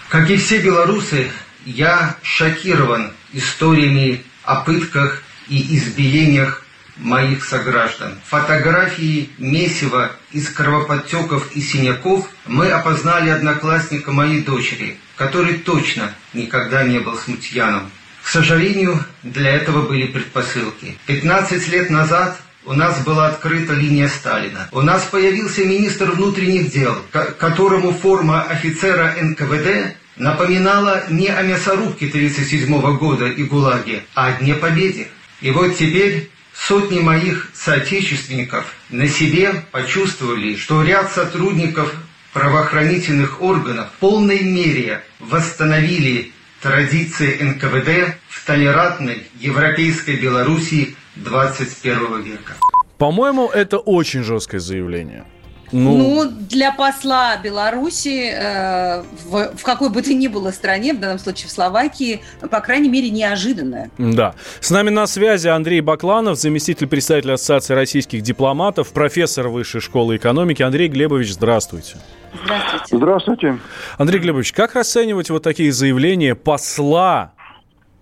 Как 0.09 0.31
и 0.31 0.37
все 0.37 0.59
белорусы, 0.59 1.27
я 1.69 2.17
шокирован 2.23 3.13
историями 3.35 4.25
о 4.43 4.57
пытках 4.63 5.23
и 5.49 5.77
избиениях 5.77 6.65
моих 6.97 7.45
сограждан. 7.45 8.19
Фотографии 8.25 9.31
месива 9.39 10.13
из 10.33 10.49
кровоподтеков 10.49 11.55
и 11.55 11.61
синяков 11.61 12.29
мы 12.47 12.71
опознали 12.71 13.29
одноклассника 13.29 14.13
моей 14.13 14.43
дочери, 14.43 14.97
который 15.17 15.59
точно 15.59 16.15
никогда 16.33 16.85
не 16.85 17.01
был 17.01 17.17
смутьяном. 17.17 17.91
К 18.23 18.29
сожалению, 18.29 19.05
для 19.23 19.51
этого 19.51 19.87
были 19.87 20.07
предпосылки. 20.07 20.97
15 21.07 21.69
лет 21.69 21.91
назад 21.91 22.41
у 22.65 22.73
нас 22.73 23.03
была 23.05 23.29
открыта 23.29 23.75
линия 23.75 24.09
Сталина. 24.09 24.69
У 24.73 24.81
нас 24.81 25.05
появился 25.05 25.65
министр 25.65 26.13
внутренних 26.13 26.71
дел, 26.71 26.97
которому 27.39 27.93
форма 27.93 28.43
офицера 28.43 29.15
НКВД 29.21 29.97
напоминала 30.19 31.05
не 31.11 31.29
о 31.29 31.43
мясорубке 31.43 32.07
1937 32.09 32.99
года 32.99 33.27
и 33.27 33.45
ГУЛАГе, 33.45 34.03
а 34.15 34.29
о 34.29 34.33
Дне 34.33 34.55
Победы. 34.55 35.09
И 35.41 35.51
вот 35.51 35.77
теперь 35.77 36.31
сотни 36.53 37.01
моих 37.01 37.51
соотечественников 37.55 38.75
на 38.91 39.09
себе 39.09 39.65
почувствовали, 39.71 40.57
что 40.57 40.83
ряд 40.83 41.13
сотрудников 41.13 41.95
правоохранительных 42.33 43.41
органов 43.41 43.89
в 43.89 43.99
полной 44.01 44.43
мере 44.43 45.03
восстановили 45.21 46.33
традиции 46.61 47.39
НКВД 47.41 48.17
в 48.29 48.45
толерантной 48.45 49.27
европейской 49.39 50.17
Белоруссии 50.17 50.97
21 51.17 52.23
века. 52.23 52.55
По-моему, 52.99 53.49
это 53.49 53.79
очень 53.79 54.25
жесткое 54.25 54.61
заявление. 54.61 55.25
Ну, 55.73 55.97
ну 55.97 56.31
для 56.31 56.73
посла 56.73 57.37
Беларуси 57.37 58.31
э, 58.33 59.03
в, 59.25 59.57
в 59.57 59.63
какой 59.63 59.91
бы 59.91 60.03
то 60.03 60.13
ни 60.15 60.29
было 60.29 60.51
стране, 60.51 60.95
в 60.95 61.01
данном 61.01 61.19
случае 61.19 61.49
в 61.49 61.53
Словакии, 61.53 62.21
по 62.51 62.61
крайней 62.61 62.89
мере, 62.89 63.11
неожиданное. 63.11 63.91
Да. 63.99 64.35
С 64.61 64.71
нами 64.71 64.91
на 64.91 65.07
связи 65.07 65.49
Андрей 65.49 65.81
Бакланов, 65.81 66.39
заместитель 66.39 66.87
председателя 66.87 67.35
Ассоциации 67.35 67.75
российских 67.75 68.23
дипломатов, 68.23 68.93
профессор 68.93 69.49
Высшей 69.49 69.81
школы 69.81 70.17
экономики. 70.17 70.63
Андрей 70.63 70.89
Глебович, 70.89 71.33
здравствуйте. 71.33 71.97
Здравствуйте. 72.45 72.97
Здравствуйте. 72.97 73.59
Андрей 73.97 74.19
Глебович, 74.21 74.53
как 74.53 74.75
расценивать 74.75 75.31
вот 75.31 75.43
такие 75.43 75.73
заявления 75.73 76.35
посла 76.35 77.33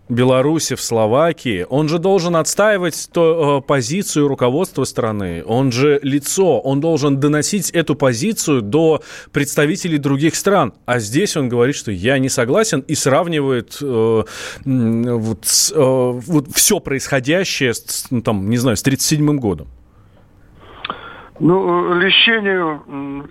Беларуси, 0.08 0.74
в 0.74 0.80
Словакии, 0.80 1.66
он 1.68 1.88
же 1.88 1.98
должен 1.98 2.36
отстаивать 2.36 3.08
то, 3.12 3.58
э, 3.58 3.66
позицию 3.66 4.28
руководства 4.28 4.84
страны. 4.84 5.42
Он 5.44 5.72
же 5.72 5.98
лицо, 6.02 6.60
он 6.60 6.80
должен 6.80 7.18
доносить 7.18 7.70
эту 7.70 7.96
позицию 7.96 8.62
до 8.62 9.02
представителей 9.32 9.98
других 9.98 10.36
стран. 10.36 10.74
А 10.84 11.00
здесь 11.00 11.36
он 11.36 11.48
говорит, 11.48 11.74
что 11.74 11.90
я 11.90 12.18
не 12.18 12.28
согласен 12.28 12.80
и 12.80 12.94
сравнивает 12.94 13.78
э, 13.80 14.22
вот, 14.64 15.44
э, 15.74 16.20
вот 16.26 16.46
все 16.54 16.80
происходящее, 16.80 17.74
с, 17.74 18.06
ну, 18.10 18.22
там, 18.22 18.48
не 18.48 18.58
знаю, 18.58 18.76
с 18.76 18.82
1937 18.82 19.38
годом. 19.38 19.68
Ну, 21.38 21.92
лечение 21.94 22.80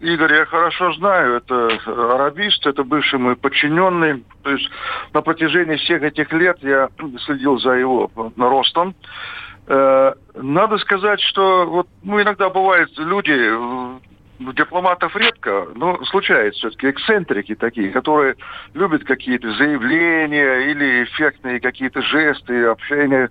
Игоря 0.01 0.37
я 0.37 0.45
хорошо 0.45 0.93
знаю. 0.93 1.37
Это 1.37 1.79
арабист, 1.87 2.65
это 2.67 2.83
бывший 2.83 3.17
мой 3.17 3.35
подчиненный. 3.35 4.23
То 4.43 4.51
есть 4.51 4.69
на 5.13 5.21
протяжении 5.21 5.75
всех 5.77 6.03
этих 6.03 6.31
лет 6.31 6.57
я 6.61 6.89
следил 7.25 7.57
за 7.59 7.71
его 7.71 8.11
ростом. 8.37 8.95
Э, 9.67 10.13
надо 10.35 10.77
сказать, 10.77 11.19
что 11.21 11.65
вот, 11.65 11.87
ну, 12.03 12.21
иногда 12.21 12.49
бывают 12.49 12.91
люди, 12.97 13.49
дипломатов 14.39 15.15
редко, 15.15 15.67
но 15.75 16.03
случается 16.05 16.59
все-таки 16.59 16.89
эксцентрики 16.89 17.55
такие, 17.55 17.89
которые 17.89 18.35
любят 18.73 19.03
какие-то 19.03 19.51
заявления 19.53 20.71
или 20.71 21.03
эффектные 21.05 21.59
какие-то 21.59 22.01
жесты, 22.01 22.65
общение 22.65 23.29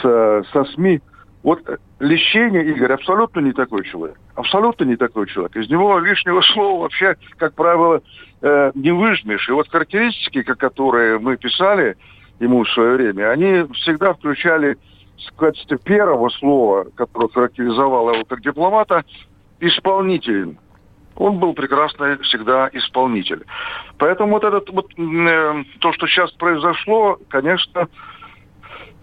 с, 0.00 0.44
со 0.52 0.64
СМИ. 0.74 1.00
Вот 1.46 1.60
Лещение, 2.00 2.64
Игорь, 2.64 2.92
абсолютно 2.92 3.38
не 3.38 3.52
такой 3.52 3.84
человек. 3.84 4.18
Абсолютно 4.34 4.82
не 4.82 4.96
такой 4.96 5.28
человек. 5.28 5.54
Из 5.54 5.70
него 5.70 6.00
лишнего 6.00 6.40
слова 6.52 6.82
вообще, 6.82 7.14
как 7.38 7.54
правило, 7.54 8.02
э, 8.42 8.72
не 8.74 8.90
выжмешь. 8.90 9.48
И 9.48 9.52
вот 9.52 9.68
характеристики, 9.68 10.42
которые 10.42 11.20
мы 11.20 11.36
писали 11.36 11.96
ему 12.40 12.64
в 12.64 12.70
свое 12.70 12.96
время, 12.96 13.30
они 13.30 13.64
всегда 13.74 14.14
включали 14.14 14.76
в 15.28 15.36
качестве 15.36 15.78
первого 15.78 16.30
слова, 16.30 16.88
которое 16.96 17.28
характеризовало 17.28 18.14
его 18.14 18.24
как 18.24 18.40
дипломата, 18.40 19.04
исполнителен. 19.60 20.58
Он 21.14 21.38
был 21.38 21.54
прекрасный 21.54 22.18
всегда 22.24 22.68
исполнитель. 22.72 23.44
Поэтому 23.98 24.32
вот 24.32 24.42
этот 24.42 24.68
вот 24.70 24.90
э, 24.98 25.64
то, 25.78 25.92
что 25.92 26.08
сейчас 26.08 26.32
произошло, 26.32 27.20
конечно, 27.28 27.82
э, 27.82 27.86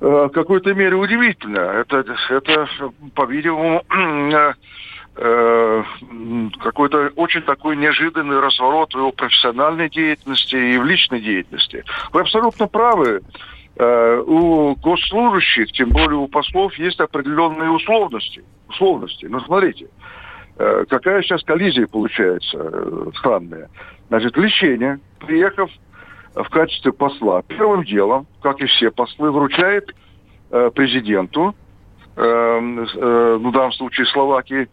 в 0.04 0.30
какой-то 0.30 0.74
мере 0.74 0.96
удивительно. 0.96 1.60
Это, 1.60 2.04
это 2.30 2.68
по-видимому, 3.16 3.84
э, 3.90 4.54
э, 5.16 5.84
какой-то 6.60 7.12
очень 7.16 7.42
такой 7.44 7.78
неожиданный 7.78 8.40
разворот 8.42 8.94
в 8.94 8.98
его 8.98 9.12
профессиональной 9.14 9.90
деятельности 9.90 10.56
и 10.56 10.78
в 10.78 10.84
личной 10.84 11.22
деятельности. 11.22 11.86
Вы 12.12 12.22
абсолютно 12.22 12.68
правы. 12.68 13.22
Э, 13.78 14.22
у 14.28 14.76
госслужащих, 14.76 15.72
тем 15.72 15.90
более 15.90 16.18
у 16.18 16.28
послов, 16.28 16.76
есть 16.76 17.00
определенные 17.00 17.72
условности. 17.72 18.44
условности. 18.68 19.26
Но 19.26 19.40
смотрите, 19.40 19.88
э, 20.58 20.84
какая 20.90 21.22
сейчас 21.22 21.44
коллизия 21.44 21.88
получается 21.88 22.58
э, 22.62 23.12
странная. 23.18 23.70
Значит, 24.10 24.36
лечение, 24.36 25.00
приехав 25.20 25.72
в 26.36 26.50
качестве 26.50 26.92
посла, 26.92 27.42
первым 27.44 27.84
делом, 27.84 28.28
как 28.42 28.62
и 28.62 28.66
все 28.66 28.92
послы, 28.92 29.32
вручает 29.32 29.94
президенту, 30.50 31.56
ну, 32.16 32.86
в 32.86 33.52
данном 33.52 33.72
случае 33.74 34.06
Словакии, 34.08 34.68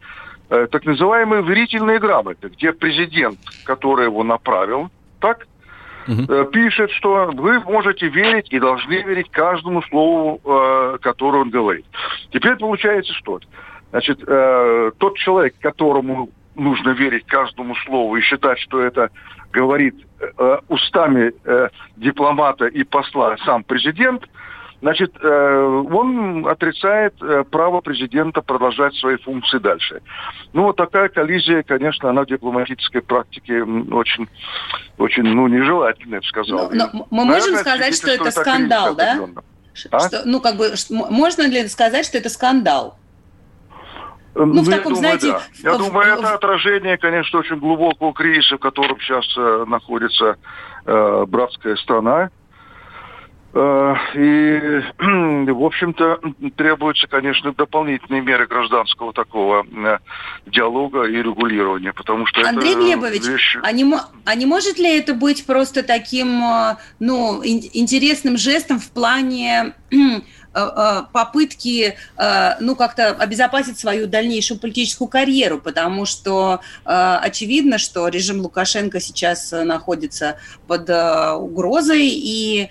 так 0.48 0.84
называемые 0.84 1.42
верительные 1.42 1.98
грамоты, 1.98 2.48
где 2.48 2.72
президент, 2.72 3.38
который 3.64 4.06
его 4.06 4.22
направил, 4.22 4.90
так, 5.20 5.46
угу. 6.08 6.44
пишет, 6.46 6.90
что 6.92 7.30
вы 7.32 7.60
можете 7.60 8.08
верить 8.08 8.48
и 8.50 8.58
должны 8.58 9.02
верить 9.02 9.30
каждому 9.30 9.82
слову, 9.82 10.40
э, 10.44 10.98
которое 11.00 11.42
он 11.42 11.50
говорит. 11.50 11.86
Теперь 12.32 12.56
получается 12.56 13.12
что? 13.14 13.40
Значит, 13.90 14.22
э, 14.26 14.90
тот 14.98 15.16
человек, 15.16 15.54
которому 15.60 16.30
нужно 16.60 16.90
верить 16.90 17.26
каждому 17.26 17.74
слову 17.76 18.16
и 18.16 18.20
считать, 18.20 18.58
что 18.58 18.80
это 18.80 19.10
говорит 19.52 19.94
устами 20.68 21.32
дипломата 21.96 22.66
и 22.66 22.84
посла 22.84 23.36
сам 23.44 23.64
президент, 23.64 24.24
Значит, 24.82 25.14
э, 25.22 25.84
он 25.92 26.46
отрицает 26.48 27.14
э, 27.20 27.44
право 27.50 27.82
президента 27.82 28.40
продолжать 28.40 28.94
свои 28.94 29.16
функции 29.18 29.58
дальше. 29.58 30.00
Ну, 30.54 30.64
вот 30.64 30.76
такая 30.76 31.10
коллизия, 31.10 31.62
конечно, 31.62 32.08
она 32.08 32.22
в 32.22 32.26
дипломатической 32.26 33.02
практике 33.02 33.62
очень, 33.62 34.26
очень 34.96 35.24
ну, 35.24 35.48
нежелательная, 35.48 36.16
я 36.16 36.20
бы 36.20 36.26
сказал. 36.26 36.70
Но, 36.72 36.88
но 36.92 37.06
мы 37.10 37.24
можем 37.26 37.56
сказать, 37.56 37.94
что 37.94 38.10
это 38.10 38.30
скандал, 38.30 38.94
да? 38.94 39.20
А? 39.90 40.00
Что, 40.00 40.22
ну, 40.24 40.40
как 40.40 40.56
бы, 40.56 40.72
можно 40.88 41.46
ли 41.46 41.68
сказать, 41.68 42.06
что 42.06 42.16
это 42.16 42.30
скандал? 42.30 42.96
Ну, 44.34 44.46
ну, 44.46 44.62
в 44.62 44.68
ну, 44.68 44.70
таком, 44.70 44.94
думаю, 44.94 45.18
знаете... 45.18 45.32
Да. 45.62 45.70
Я 45.70 45.74
в... 45.74 45.78
думаю, 45.78 46.14
это 46.14 46.34
отражение, 46.34 46.96
конечно, 46.98 47.38
очень 47.40 47.56
глубокого 47.56 48.12
кризиса, 48.12 48.56
в 48.56 48.60
котором 48.60 49.00
сейчас 49.00 49.26
э, 49.36 49.64
находится 49.66 50.36
э, 50.86 51.24
братская 51.26 51.76
страна. 51.76 52.30
Э, 53.52 53.94
и, 54.14 54.82
в 55.52 55.64
общем-то, 55.64 56.20
требуются, 56.56 57.08
конечно, 57.08 57.52
дополнительные 57.52 58.22
меры 58.22 58.46
гражданского 58.46 59.12
такого 59.12 59.66
э, 59.66 59.98
диалога 60.46 61.04
и 61.04 61.16
регулирования, 61.16 61.92
потому 61.92 62.26
что 62.26 62.48
Андрей 62.48 62.72
это 62.72 62.80
Глебович, 62.80 63.26
вещь... 63.26 63.56
а, 63.60 63.72
не, 63.72 63.92
а 64.24 64.34
не 64.36 64.46
может 64.46 64.78
ли 64.78 64.96
это 64.96 65.14
быть 65.14 65.44
просто 65.46 65.82
таким, 65.82 66.40
э, 66.40 66.76
ну, 67.00 67.42
интересным 67.42 68.36
жестом 68.36 68.78
в 68.78 68.88
плане 68.92 69.74
попытки, 70.52 71.96
э, 72.16 72.54
ну, 72.60 72.74
как-то 72.76 73.10
обезопасить 73.10 73.78
свою 73.78 74.06
дальнейшую 74.06 74.58
политическую 74.58 75.08
карьеру, 75.08 75.58
потому 75.58 76.06
что 76.06 76.60
очевидно, 76.84 77.78
что 77.78 78.08
режим 78.08 78.40
Лукашенко 78.40 79.00
сейчас 79.00 79.52
находится 79.52 80.36
под 80.66 80.90
угрозой, 80.90 82.08
и 82.08 82.68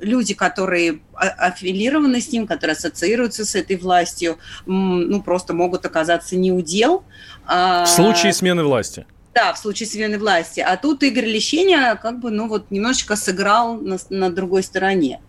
люди, 0.00 0.34
которые 0.34 1.00
аффилированы 1.14 2.20
с 2.20 2.32
ним, 2.32 2.46
которые 2.46 2.74
ассоциируются 2.74 3.44
с 3.44 3.54
этой 3.54 3.76
властью, 3.76 4.38
ну, 4.66 5.22
просто 5.22 5.52
могут 5.54 5.84
оказаться 5.84 6.36
неудел. 6.36 7.04
А 7.46 7.84
в 7.84 7.88
случае 7.88 8.32
смены 8.32 8.64
власти. 8.64 9.06
Да, 9.34 9.52
в 9.52 9.58
случае 9.58 9.88
смены 9.88 10.18
власти. 10.18 10.60
А 10.60 10.76
тут 10.76 11.02
Игорь 11.02 11.26
Лещения 11.26 11.94
как 11.96 12.18
бы, 12.20 12.30
ну, 12.30 12.48
вот 12.48 12.70
немножечко 12.70 13.16
сыграл 13.16 13.76
на, 13.76 13.98
на 14.10 14.30
другой 14.30 14.62
стороне. 14.62 15.20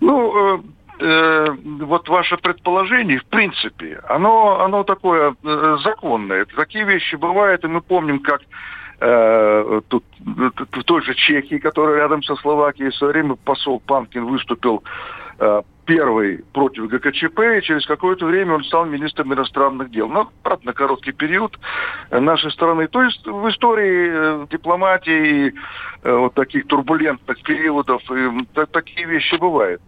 Ну, 0.00 0.56
э, 0.56 0.58
э, 1.00 1.56
вот 1.80 2.08
ваше 2.08 2.36
предположение, 2.36 3.18
в 3.18 3.26
принципе, 3.26 4.00
оно, 4.08 4.60
оно 4.60 4.84
такое 4.84 5.34
э, 5.42 5.76
законное. 5.82 6.46
Такие 6.56 6.84
вещи 6.84 7.16
бывают, 7.16 7.64
и 7.64 7.68
мы 7.68 7.80
помним, 7.80 8.20
как 8.20 8.42
э, 9.00 9.80
тут, 9.88 10.04
в 10.18 10.82
той 10.84 11.02
же 11.02 11.14
Чехии, 11.14 11.58
которая 11.58 11.96
рядом 11.96 12.22
со 12.22 12.36
Словакией, 12.36 12.90
в 12.90 12.96
свое 12.96 13.12
время 13.12 13.36
посол 13.36 13.80
Панкин 13.80 14.24
выступил 14.26 14.82
э, 15.38 15.62
первый 15.86 16.44
против 16.52 16.88
ГКЧП, 16.88 17.40
и 17.58 17.62
через 17.62 17.86
какое-то 17.86 18.26
время 18.26 18.54
он 18.54 18.64
стал 18.64 18.84
министром 18.84 19.32
иностранных 19.32 19.90
дел. 19.90 20.08
Но, 20.08 20.30
правда, 20.42 20.66
на 20.66 20.72
короткий 20.72 21.12
период 21.12 21.58
нашей 22.10 22.50
страны. 22.50 22.88
То 22.88 23.02
есть 23.02 23.26
в 23.26 23.48
истории 23.48 24.10
э, 24.12 24.46
дипломатии 24.50 25.54
э, 26.02 26.12
вот 26.12 26.34
таких 26.34 26.66
турбулентных 26.66 27.40
периодов 27.42 28.02
и, 28.10 28.66
такие 28.66 29.06
вещи 29.06 29.36
бывают. 29.36 29.80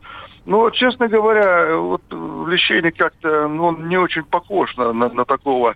Ну, 0.46 0.60
вот, 0.60 0.74
честно 0.74 1.08
говоря, 1.08 1.76
вот 1.76 2.02
лечение 2.10 2.92
как-то, 2.92 3.48
ну, 3.48 3.66
он 3.66 3.88
не 3.88 3.98
очень 3.98 4.24
похож 4.24 4.74
на, 4.76 4.92
на, 4.92 5.10
на 5.10 5.24
такого 5.26 5.72
э, 5.72 5.74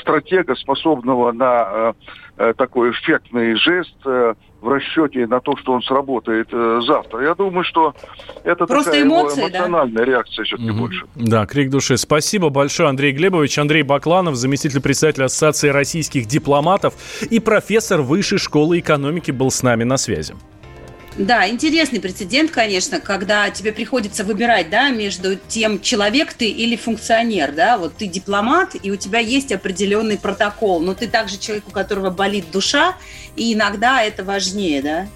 стратега, 0.00 0.54
способного 0.54 1.32
на 1.32 1.94
э, 2.36 2.54
такой 2.56 2.90
эффектный 2.92 3.54
жест 3.56 3.94
э, 4.04 4.34
в 4.60 4.68
расчете 4.68 5.26
на 5.26 5.40
то, 5.40 5.56
что 5.56 5.72
он 5.72 5.82
сработает 5.82 6.48
э, 6.50 6.80
завтра. 6.86 7.22
Я 7.22 7.34
думаю, 7.34 7.64
что 7.64 7.94
это 8.44 8.66
Просто 8.66 8.92
такая 8.92 9.06
эмоции, 9.06 9.42
эмоциональная 9.42 10.04
да? 10.04 10.10
реакция 10.10 10.44
все-таки 10.44 10.70
угу. 10.70 10.80
больше. 10.80 11.06
Да, 11.14 11.46
крик 11.46 11.70
души. 11.70 11.96
Спасибо 11.96 12.48
большое, 12.48 12.88
Андрей 12.88 13.12
Глебович. 13.12 13.58
Андрей 13.58 13.82
Бакланов, 13.82 14.36
заместитель 14.36 14.80
председателя 14.80 15.26
Ассоциации 15.26 15.68
российских 15.68 16.26
дипломатов 16.26 16.94
и 17.30 17.40
профессор 17.40 18.00
Высшей 18.00 18.38
школы 18.38 18.78
экономики 18.78 19.30
был 19.30 19.50
с 19.50 19.62
нами 19.62 19.84
на 19.84 19.98
связи. 19.98 20.34
Да, 21.16 21.48
интересный 21.48 22.00
прецедент, 22.00 22.50
конечно, 22.50 23.00
когда 23.00 23.48
тебе 23.50 23.72
приходится 23.72 24.24
выбирать, 24.24 24.68
да, 24.68 24.90
между 24.90 25.36
тем, 25.36 25.80
человек 25.80 26.32
ты 26.32 26.48
или 26.48 26.74
функционер, 26.76 27.52
да, 27.52 27.78
вот 27.78 27.96
ты 27.96 28.06
дипломат, 28.06 28.74
и 28.82 28.90
у 28.90 28.96
тебя 28.96 29.20
есть 29.20 29.52
определенный 29.52 30.18
протокол, 30.18 30.80
но 30.80 30.94
ты 30.94 31.06
также 31.06 31.38
человек, 31.38 31.68
у 31.68 31.70
которого 31.70 32.10
болит 32.10 32.46
душа, 32.50 32.96
и 33.36 33.54
иногда 33.54 34.02
это 34.02 34.24
важнее, 34.24 34.82
да. 34.82 35.06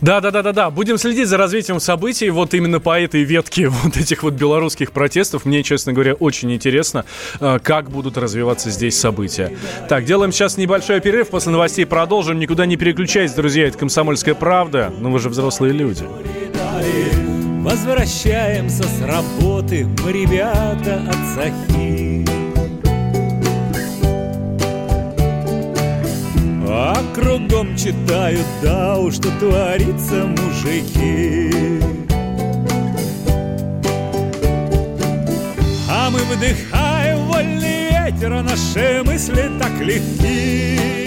Да, 0.00 0.20
да, 0.20 0.30
да, 0.30 0.42
да, 0.42 0.52
да. 0.52 0.70
Будем 0.70 0.98
следить 0.98 1.28
за 1.28 1.36
развитием 1.36 1.80
событий. 1.80 2.30
Вот 2.30 2.54
именно 2.54 2.80
по 2.80 2.98
этой 2.98 3.22
ветке 3.22 3.68
вот 3.68 3.96
этих 3.96 4.22
вот 4.22 4.34
белорусских 4.34 4.92
протестов. 4.92 5.44
Мне, 5.44 5.62
честно 5.62 5.92
говоря, 5.92 6.14
очень 6.14 6.52
интересно, 6.52 7.04
э, 7.40 7.58
как 7.62 7.90
будут 7.90 8.16
развиваться 8.18 8.70
здесь 8.70 8.98
события. 8.98 9.56
Так, 9.88 10.04
делаем 10.04 10.32
сейчас 10.32 10.56
небольшой 10.56 11.00
перерыв. 11.00 11.28
После 11.28 11.52
новостей 11.52 11.86
продолжим. 11.86 12.38
Никуда 12.38 12.66
не 12.66 12.76
переключайтесь, 12.76 13.34
друзья. 13.34 13.68
Это 13.68 13.78
«Комсомольская 13.78 14.34
правда». 14.34 14.92
Ну, 14.98 15.10
вы 15.10 15.18
же 15.18 15.28
взрослые 15.32 15.72
люди. 15.72 16.06
Возвращаемся 17.62 18.82
с 18.82 19.00
работы 19.02 19.86
мы, 20.04 20.12
ребята, 20.12 21.02
от 21.08 21.16
Сахи. 21.34 22.26
А 26.68 27.02
кругом 27.14 27.76
читают, 27.76 28.46
да 28.62 28.98
уж 28.98 29.14
что 29.14 29.28
творится, 29.38 30.24
мужики 30.24 31.50
А 35.88 36.10
мы 36.10 36.20
вдыхаем 36.20 37.26
вольный 37.26 37.90
ветер, 37.90 38.32
а 38.32 38.42
наши 38.42 39.02
мысли 39.04 39.50
так 39.58 39.78
легки 39.80 41.01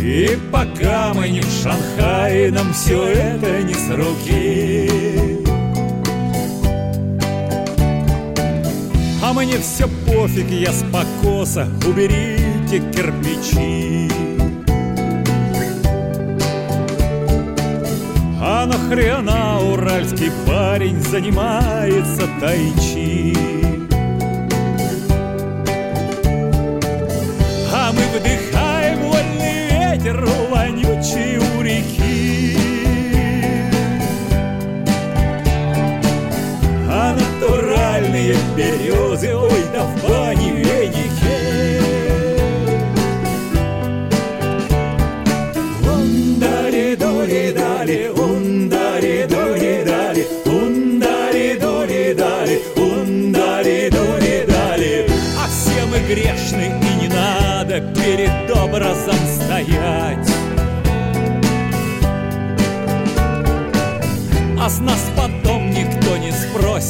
И 0.00 0.38
пока 0.50 1.12
мы 1.14 1.28
не 1.28 1.40
в 1.40 1.62
Шанхае, 1.62 2.50
нам 2.50 2.72
все 2.72 3.04
это 3.04 3.62
не 3.62 3.74
с 3.74 3.90
руки 3.90 5.00
Мне 9.50 9.58
все 9.58 9.88
пофиг, 10.06 10.50
я 10.50 10.70
с 10.70 10.84
покоса, 10.92 11.66
уберите 11.84 12.78
кирпичи. 12.92 14.08
А 18.38 18.66
нахрена 18.66 19.58
уральский 19.72 20.30
парень 20.46 21.00
занимается 21.00 22.28
тайчи? 22.38 23.59
Ветер 30.10 30.26
вонючий 30.50 31.38
у 31.38 31.62
реки. 31.62 32.56
А 36.88 37.14
натуральные 37.14 38.36
березы, 38.56 39.34
ой, 39.34 39.64
да 39.72 39.84
в 39.84 40.02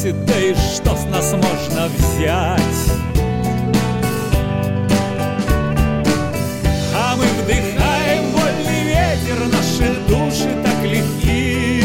спросит, 0.01 0.25
да 0.25 0.33
что 0.55 0.95
с 0.95 1.05
нас 1.05 1.31
можно 1.31 1.87
взять? 1.87 2.61
А 6.95 7.15
мы 7.15 7.25
вдыхаем 7.43 8.31
вольный 8.31 8.83
ветер, 8.83 9.37
наши 9.51 9.93
души 10.07 10.49
так 10.63 10.83
легки. 10.83 11.83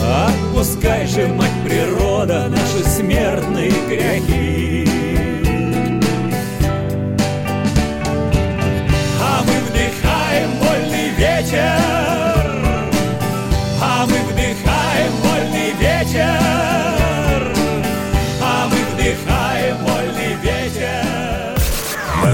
Отпускай 0.00 1.06
же, 1.06 1.26
мать 1.28 1.50
природа, 1.64 2.48
наши 2.48 2.88
смертные 2.88 3.72
грехи. 3.88 4.88
А 9.20 9.42
мы 9.42 9.54
вдыхаем 9.70 10.50
вольный 10.60 11.08
ветер, 11.16 12.31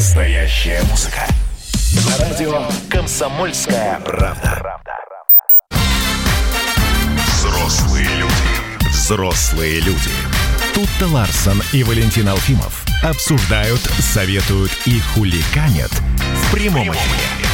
Настоящая 0.08 0.82
музыка. 0.84 1.20
На 1.92 2.16
радио 2.16 2.64
«Комсомольская 2.88 4.00
правда». 4.00 4.80
Взрослые 7.26 8.08
люди. 8.16 8.88
Взрослые 8.88 9.80
люди. 9.80 10.10
Тут-то 10.72 11.08
Ларсон 11.08 11.62
и 11.74 11.84
Валентин 11.84 12.26
Алфимов 12.26 12.86
обсуждают, 13.02 13.82
советуют 14.00 14.72
и 14.86 14.98
хуликанят 14.98 15.92
в 15.92 16.52
прямом 16.54 16.90
эфире. 16.90 17.47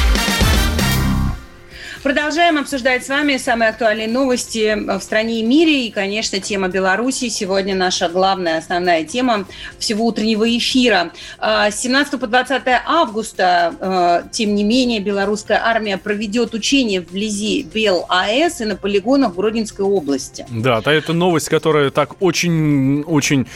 Продолжаем 2.04 2.58
обсуждать 2.58 3.06
с 3.06 3.08
вами 3.08 3.38
самые 3.38 3.70
актуальные 3.70 4.08
новости 4.08 4.76
в 4.76 5.00
стране 5.00 5.40
и 5.40 5.42
мире. 5.42 5.86
И, 5.86 5.90
конечно, 5.90 6.38
тема 6.38 6.68
Беларуси. 6.68 7.30
Сегодня 7.30 7.74
наша 7.74 8.10
главная, 8.10 8.58
основная 8.58 9.04
тема 9.04 9.46
всего 9.78 10.04
утреннего 10.04 10.46
эфира. 10.46 11.12
А, 11.38 11.70
С 11.70 11.80
17 11.80 12.20
по 12.20 12.26
20 12.26 12.62
августа, 12.84 13.74
э, 13.80 14.28
тем 14.32 14.54
не 14.54 14.64
менее, 14.64 15.00
белорусская 15.00 15.62
армия 15.64 15.96
проведет 15.96 16.52
учения 16.52 17.00
вблизи 17.00 17.66
Бел-АЭС 17.72 18.60
и 18.60 18.66
на 18.66 18.76
полигонах 18.76 19.32
в 19.32 19.36
Гродненской 19.36 19.86
области. 19.86 20.44
Да, 20.50 20.82
это 20.84 21.14
новость, 21.14 21.48
которая 21.48 21.88
так 21.88 22.20
очень-очень 22.20 23.48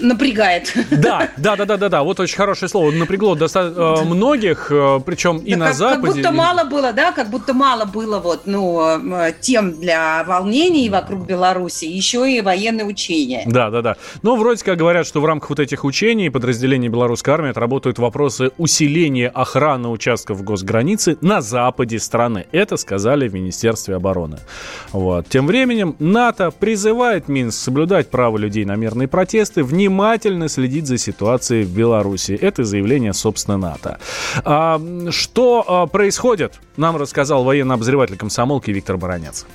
Напрягает. 0.00 0.72
Да, 0.90 1.28
да, 1.36 1.56
да, 1.56 1.64
да, 1.64 1.76
да, 1.76 1.88
да. 1.88 2.02
Вот 2.02 2.20
очень 2.20 2.36
хорошее 2.36 2.68
слово. 2.68 2.90
Напрягло 2.90 3.34
доста- 3.34 3.72
э, 3.74 4.04
многих, 4.04 4.68
э, 4.70 5.00
причем 5.04 5.38
и 5.38 5.52
Да 5.52 5.58
на 5.58 5.66
как, 5.66 5.74
Западе. 5.74 6.06
Как 6.06 6.16
будто 6.16 6.32
мало 6.32 6.64
было, 6.64 6.92
да, 6.92 7.12
как 7.12 7.30
будто 7.30 7.54
мало 7.54 7.84
было 7.84 8.18
вот, 8.18 8.42
ну, 8.46 8.80
э, 8.80 9.32
тем 9.40 9.80
для 9.80 10.24
волнений 10.24 10.88
вокруг 10.90 11.26
Беларуси, 11.26 11.84
еще 11.84 12.30
и 12.30 12.40
военные 12.40 12.84
учения. 12.86 13.44
Да, 13.46 13.70
да, 13.70 13.82
да. 13.82 13.96
Но 14.22 14.36
вроде 14.36 14.64
как 14.64 14.78
говорят, 14.78 15.06
что 15.06 15.20
в 15.20 15.24
рамках 15.24 15.50
вот 15.50 15.60
этих 15.60 15.84
учений 15.84 16.30
подразделения 16.30 16.88
белорусской 16.88 17.34
армии 17.34 17.50
отработают 17.50 17.98
вопросы 17.98 18.50
усиления 18.58 19.28
охраны 19.28 19.88
участков 19.88 20.42
госграницы 20.42 21.16
на 21.20 21.40
западе 21.40 21.98
страны. 21.98 22.46
Это 22.52 22.76
сказали 22.76 23.28
в 23.28 23.34
Министерстве 23.34 23.96
обороны. 23.96 24.38
Вот. 24.92 25.28
Тем 25.28 25.46
временем 25.46 25.96
НАТО 25.98 26.50
призывает 26.50 27.28
Минск 27.28 27.58
соблюдать 27.58 28.10
право 28.10 28.38
людей 28.38 28.64
на 28.64 28.76
мирные 28.76 29.08
протесты, 29.08 29.62
внимательно 29.90 30.48
следить 30.48 30.86
за 30.86 30.98
ситуацией 30.98 31.64
в 31.64 31.76
Беларуси. 31.76 32.38
Это 32.40 32.64
заявление, 32.64 33.12
собственно, 33.12 33.58
НАТО. 33.58 33.98
А, 34.44 34.78
что 35.10 35.64
а, 35.66 35.86
происходит, 35.86 36.60
нам 36.76 36.96
рассказал 36.96 37.42
военный 37.44 37.74
обозреватель 37.74 38.16
комсомолки 38.16 38.70
Виктор 38.70 38.96
Баранец. 38.96 39.46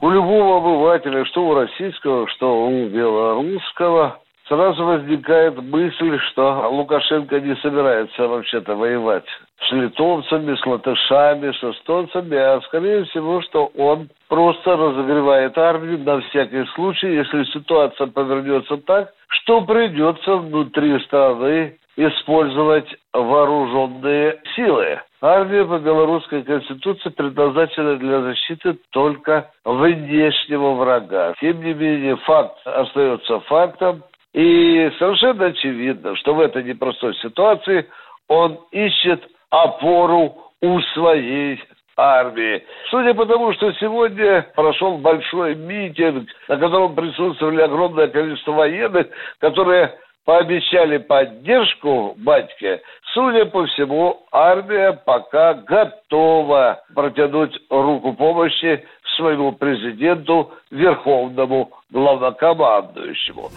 У 0.00 0.10
любого 0.10 0.58
обывателя, 0.58 1.24
что 1.26 1.46
у 1.48 1.54
российского, 1.54 2.26
что 2.28 2.66
у 2.66 2.88
белорусского, 2.88 4.20
сразу 4.48 4.84
возникает 4.84 5.60
мысль, 5.62 6.18
что 6.30 6.68
Лукашенко 6.70 7.40
не 7.40 7.54
собирается 7.56 8.26
вообще-то 8.26 8.74
воевать 8.74 9.26
с 9.60 9.72
литовцами, 9.72 10.54
с 10.54 10.66
латышами, 10.66 11.52
с 11.52 11.64
эстонцами, 11.64 12.36
а 12.36 12.60
скорее 12.62 13.04
всего, 13.04 13.42
что 13.42 13.70
он 13.76 14.08
просто 14.28 14.76
разогревает 14.76 15.58
армию 15.58 15.98
на 15.98 16.20
всякий 16.20 16.64
случай, 16.74 17.14
если 17.14 17.44
ситуация 17.44 18.06
повернется 18.06 18.76
так, 18.78 19.12
что 19.28 19.62
придется 19.62 20.36
внутри 20.36 20.98
страны 21.04 21.76
использовать 21.96 22.88
вооруженные 23.12 24.40
силы. 24.54 25.00
Армия 25.20 25.64
по 25.64 25.80
белорусской 25.80 26.44
конституции 26.44 27.08
предназначена 27.08 27.96
для 27.96 28.20
защиты 28.20 28.78
только 28.90 29.50
внешнего 29.64 30.74
врага. 30.74 31.34
Тем 31.40 31.60
не 31.60 31.74
менее, 31.74 32.16
факт 32.18 32.56
остается 32.64 33.40
фактом. 33.40 34.04
И 34.32 34.92
совершенно 35.00 35.46
очевидно, 35.46 36.14
что 36.16 36.34
в 36.34 36.40
этой 36.40 36.62
непростой 36.62 37.14
ситуации 37.16 37.88
он 38.28 38.60
ищет 38.70 39.24
опору 39.50 40.36
у 40.60 40.80
своей 40.94 41.60
армии. 41.96 42.62
Судя 42.90 43.14
по 43.14 43.26
тому, 43.26 43.52
что 43.54 43.72
сегодня 43.74 44.46
прошел 44.54 44.98
большой 44.98 45.56
митинг, 45.56 46.28
на 46.48 46.56
котором 46.56 46.94
присутствовали 46.94 47.62
огромное 47.62 48.08
количество 48.08 48.52
военных, 48.52 49.08
которые 49.40 49.94
пообещали 50.24 50.98
поддержку 50.98 52.14
батьке, 52.18 52.82
судя 53.14 53.46
по 53.46 53.64
всему, 53.66 54.26
армия 54.30 54.92
пока 54.92 55.54
готова 55.54 56.82
протянуть 56.94 57.58
руку 57.70 58.12
помощи 58.12 58.84
своему 59.16 59.52
президенту, 59.52 60.52
верховному 60.70 61.70
главнокомандующему. 61.90 63.50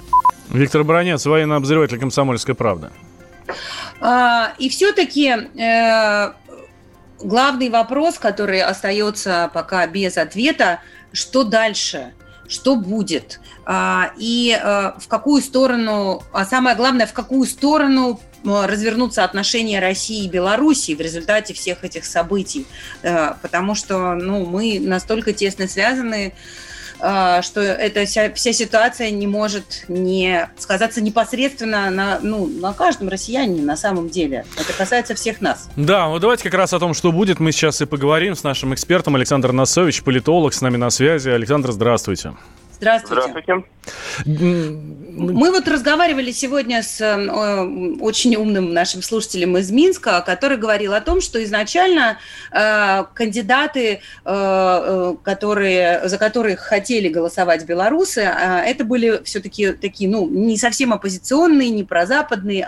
Виктор 0.53 0.83
Баранец, 0.83 1.25
военный 1.25 1.57
обозреватель 1.57 1.99
«Комсомольской 1.99 2.55
правды». 2.55 2.87
А, 4.01 4.53
И 4.57 4.69
все-таки 4.69 5.29
э, 5.29 6.33
главный 7.19 7.69
вопрос, 7.69 8.17
который 8.17 8.61
остается 8.61 9.49
пока 9.53 9.85
без 9.87 10.17
ответа, 10.17 10.79
что 11.13 11.43
дальше? 11.43 12.13
Что 12.47 12.75
будет? 12.75 13.39
А, 13.65 14.11
И 14.17 14.59
э, 14.59 14.91
в 14.97 15.07
какую 15.07 15.41
сторону, 15.41 16.23
а 16.33 16.45
самое 16.45 16.75
главное, 16.75 17.05
в 17.05 17.13
какую 17.13 17.45
сторону 17.47 18.19
э, 18.43 18.65
развернутся 18.65 19.23
отношения 19.23 19.79
России 19.79 20.25
и 20.25 20.29
Белоруссии 20.29 20.95
в 20.95 20.99
результате 21.01 21.53
всех 21.53 21.83
этих 21.83 22.05
событий? 22.05 22.65
Потому 23.03 23.75
что 23.75 24.15
ну, 24.15 24.45
мы 24.45 24.79
настолько 24.79 25.31
тесно 25.31 25.67
связаны, 25.67 26.33
что 27.01 27.61
эта 27.61 28.05
вся, 28.05 28.31
вся 28.33 28.53
ситуация 28.53 29.09
не 29.09 29.27
может 29.27 29.85
не 29.87 30.49
сказаться 30.57 31.01
непосредственно 31.01 31.89
на, 31.89 32.19
ну, 32.21 32.45
на 32.47 32.73
каждом 32.73 33.09
россиянине 33.09 33.63
на 33.63 33.75
самом 33.75 34.09
деле. 34.09 34.45
Это 34.57 34.73
касается 34.73 35.15
всех 35.15 35.41
нас. 35.41 35.69
Да, 35.75 36.07
вот 36.07 36.19
давайте 36.19 36.43
как 36.43 36.53
раз 36.53 36.73
о 36.73 36.79
том, 36.79 36.93
что 36.93 37.11
будет, 37.11 37.39
мы 37.39 37.51
сейчас 37.51 37.81
и 37.81 37.85
поговорим 37.85 38.35
с 38.35 38.43
нашим 38.43 38.73
экспертом 38.73 39.15
Александр 39.15 39.51
Насович, 39.51 40.03
политолог, 40.03 40.53
с 40.53 40.61
нами 40.61 40.77
на 40.77 40.89
связи. 40.89 41.29
Александр, 41.29 41.71
здравствуйте. 41.71 42.33
Здравствуйте. 42.81 43.21
Здравствуйте. 43.29 43.63
Мы 45.13 45.51
вот 45.51 45.67
разговаривали 45.67 46.31
сегодня 46.31 46.83
с 46.83 47.01
э, 47.01 47.97
очень 47.99 48.35
умным 48.35 48.73
нашим 48.73 49.01
слушателем 49.01 49.57
из 49.57 49.69
Минска, 49.69 50.21
который 50.21 50.57
говорил 50.57 50.93
о 50.93 51.01
том, 51.01 51.21
что 51.21 51.43
изначально 51.43 52.17
э, 52.51 53.03
кандидаты, 53.13 54.01
э, 54.23 55.15
которые, 55.23 56.07
за 56.07 56.17
которых 56.17 56.59
хотели 56.59 57.09
голосовать 57.09 57.65
белорусы, 57.65 58.21
это 58.21 58.85
были 58.85 59.21
все-таки 59.23 59.73
такие, 59.73 60.09
ну, 60.09 60.29
не 60.29 60.57
совсем 60.57 60.93
оппозиционные, 60.93 61.69
не 61.69 61.83
прозападные, 61.83 62.65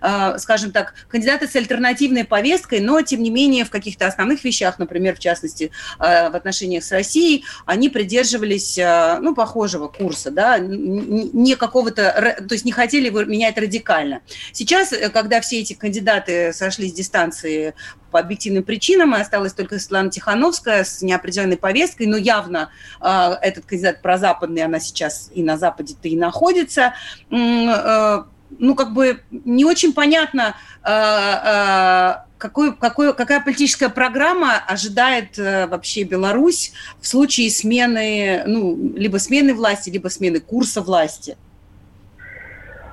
а, 0.00 0.38
скажем 0.38 0.72
так, 0.72 0.94
кандидаты 1.08 1.46
с 1.46 1.56
альтернативной 1.56 2.24
повесткой, 2.24 2.80
но, 2.80 3.00
тем 3.02 3.22
не 3.22 3.30
менее, 3.30 3.64
в 3.64 3.70
каких-то 3.70 4.06
основных 4.06 4.44
вещах, 4.44 4.78
например, 4.78 5.16
в 5.16 5.18
частности, 5.18 5.70
в 5.98 6.34
отношениях 6.34 6.84
с 6.84 6.92
Россией, 6.92 7.44
они 7.66 7.88
придерживались, 7.88 8.78
ну, 9.20 9.34
похожего 9.52 9.88
курса, 9.88 10.30
да, 10.30 10.58
не 10.58 11.56
какого-то, 11.56 12.36
то 12.48 12.54
есть 12.54 12.64
не 12.64 12.72
хотели 12.72 13.10
менять 13.10 13.58
радикально. 13.58 14.22
Сейчас, 14.52 14.92
э, 14.92 15.10
когда 15.10 15.40
все 15.42 15.60
эти 15.60 15.74
кандидаты 15.74 16.54
сошли 16.54 16.88
с 16.88 16.94
дистанции 16.94 17.74
по 18.10 18.20
объективным 18.20 18.62
причинам, 18.62 19.14
и 19.14 19.20
осталась 19.20 19.52
только 19.52 19.78
Светлана 19.78 20.10
Тихановская 20.10 20.84
с 20.84 21.02
неопределенной 21.02 21.58
повесткой, 21.58 22.06
но 22.06 22.16
явно 22.16 22.70
э, 23.00 23.32
этот 23.42 23.66
кандидат 23.66 24.00
прозападный, 24.00 24.62
она 24.62 24.80
сейчас 24.80 25.30
и 25.34 25.42
на 25.42 25.58
Западе-то 25.58 26.08
и 26.08 26.16
находится, 26.16 26.94
э, 27.30 28.22
ну, 28.58 28.74
как 28.74 28.94
бы 28.94 29.20
не 29.30 29.66
очень 29.66 29.92
понятно, 29.92 30.54
э, 30.82 30.90
э, 30.90 32.14
какой, 32.42 32.74
какой, 32.74 33.14
какая 33.14 33.40
политическая 33.40 33.88
программа 33.88 34.56
ожидает 34.56 35.38
э, 35.38 35.68
вообще 35.68 36.02
Беларусь 36.02 36.72
в 37.00 37.06
случае 37.06 37.50
смены, 37.50 38.42
ну, 38.46 38.76
либо 38.96 39.18
смены 39.18 39.54
власти, 39.54 39.90
либо 39.90 40.08
смены 40.08 40.40
курса 40.40 40.82
власти? 40.82 41.36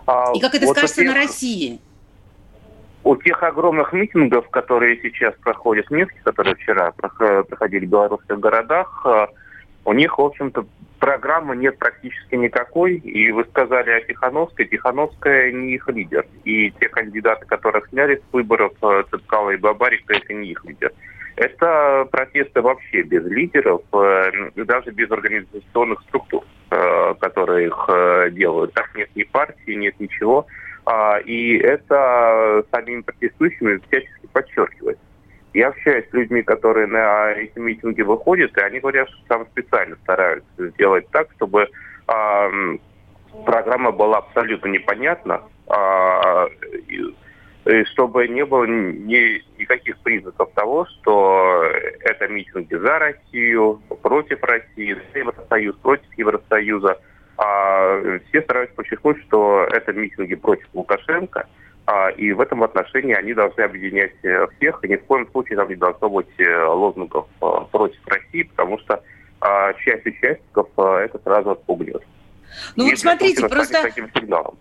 А, 0.05 0.33
И 0.35 0.39
как 0.39 0.53
это 0.53 0.67
вот 0.67 0.77
скажется 0.77 1.01
тех, 1.01 1.07
на 1.07 1.15
России? 1.15 1.79
У 3.03 3.15
тех 3.15 3.41
огромных 3.41 3.91
митингов, 3.91 4.47
которые 4.51 5.01
сейчас 5.01 5.33
проходят 5.43 5.88
в 5.88 5.91
Минске, 5.91 6.19
которые 6.23 6.53
вчера 6.53 6.91
проходили 6.91 7.88
в 7.88 7.89
белорусских 7.89 8.39
городах, 8.39 9.01
э, 9.05 9.27
у 9.85 9.93
них, 9.93 10.19
в 10.19 10.21
общем-то, 10.21 10.67
программы 10.99 11.55
нет 11.55 11.77
практически 11.79 12.35
никакой. 12.35 12.95
И 12.97 13.31
вы 13.31 13.45
сказали 13.45 13.89
о 13.91 14.01
Тихановской. 14.01 14.65
Тихановская 14.65 15.51
не 15.51 15.73
их 15.73 15.88
лидер. 15.89 16.25
И 16.43 16.71
те 16.71 16.89
кандидаты, 16.89 17.45
которых 17.45 17.88
сняли 17.89 18.17
с 18.17 18.33
выборов, 18.33 18.73
э, 18.81 19.03
Цепкала 19.09 19.51
и 19.51 19.57
Бабарика, 19.57 20.13
это 20.13 20.33
не 20.33 20.49
их 20.49 20.63
лидер. 20.65 20.91
Это 21.35 22.07
протесты 22.12 22.62
вообще 22.62 23.01
без 23.01 23.23
лидеров, 23.25 23.81
э, 23.93 24.51
даже 24.55 24.91
без 24.91 25.09
организационных 25.09 26.01
структур, 26.01 26.43
э, 26.69 27.13
которые 27.19 27.67
их 27.67 28.33
делают. 28.33 28.73
Так 28.73 28.93
нет 28.95 29.09
ни 29.15 29.23
партии, 29.23 29.71
нет 29.71 29.99
ничего. 29.99 30.45
А, 30.85 31.19
и 31.19 31.57
это 31.57 32.63
самими 32.71 33.01
протестующими 33.01 33.79
всячески 33.88 34.27
подчеркивается. 34.33 35.03
Я 35.53 35.69
общаюсь 35.69 36.07
с 36.09 36.13
людьми, 36.13 36.43
которые 36.43 36.88
на 36.88 37.31
эти 37.31 37.57
митинги 37.57 38.01
выходят, 38.01 38.55
и 38.55 38.62
они 38.62 38.79
говорят, 38.79 39.09
что 39.09 39.19
там 39.27 39.47
специально 39.47 39.95
стараются 40.03 40.69
сделать 40.69 41.07
так, 41.09 41.27
чтобы 41.38 41.67
э, 42.07 42.77
программа 43.45 43.91
была 43.91 44.19
абсолютно 44.19 44.67
непонятна, 44.67 45.41
э, 45.67 46.47
и, 46.88 47.83
чтобы 47.85 48.27
не 48.27 48.45
было 48.45 48.65
ни, 48.65 49.41
никаких 49.59 49.97
признаков 49.99 50.51
того, 50.53 50.85
что 50.85 51.63
это 52.01 52.27
митинги 52.27 52.75
за 52.75 52.99
Россию, 52.99 53.81
против 54.03 54.43
России, 54.43 54.95
Евросоюз, 55.15 55.75
против 55.77 56.13
Евросоюза. 56.15 56.99
А 57.38 58.19
все 58.29 58.41
стараются 58.41 58.75
подчеркнуть, 58.75 59.21
что 59.23 59.65
это 59.71 59.93
митинги 59.93 60.35
против 60.35 60.67
Лукашенко– 60.73 61.47
и 62.12 62.32
в 62.34 62.41
этом 62.41 62.63
отношении 62.63 63.13
они 63.13 63.34
должны 63.34 63.62
объединять 63.62 64.13
э, 64.23 64.47
всех, 64.56 64.84
и 64.84 64.89
ни 64.89 64.95
в 64.95 65.06
коем 65.06 65.30
случае 65.32 65.58
там 65.58 65.69
не 65.69 65.75
должно 65.75 66.10
быть 66.10 66.28
э, 66.38 66.65
лозунгов 66.65 67.28
э, 67.41 67.45
против 67.71 67.99
России, 68.08 68.43
потому 68.43 68.78
что 68.80 69.02
а, 69.41 69.73
часть 69.73 70.06
участников 70.06 70.67
это 70.78 71.17
сразу 71.23 71.52
отпугнет. 71.52 72.04
Ну 72.75 72.88
и 72.88 72.89
вот 72.89 72.99
смотрите, 72.99 73.47
просто... 73.47 73.82
Таким 73.82 74.10
сигналом. 74.13 74.58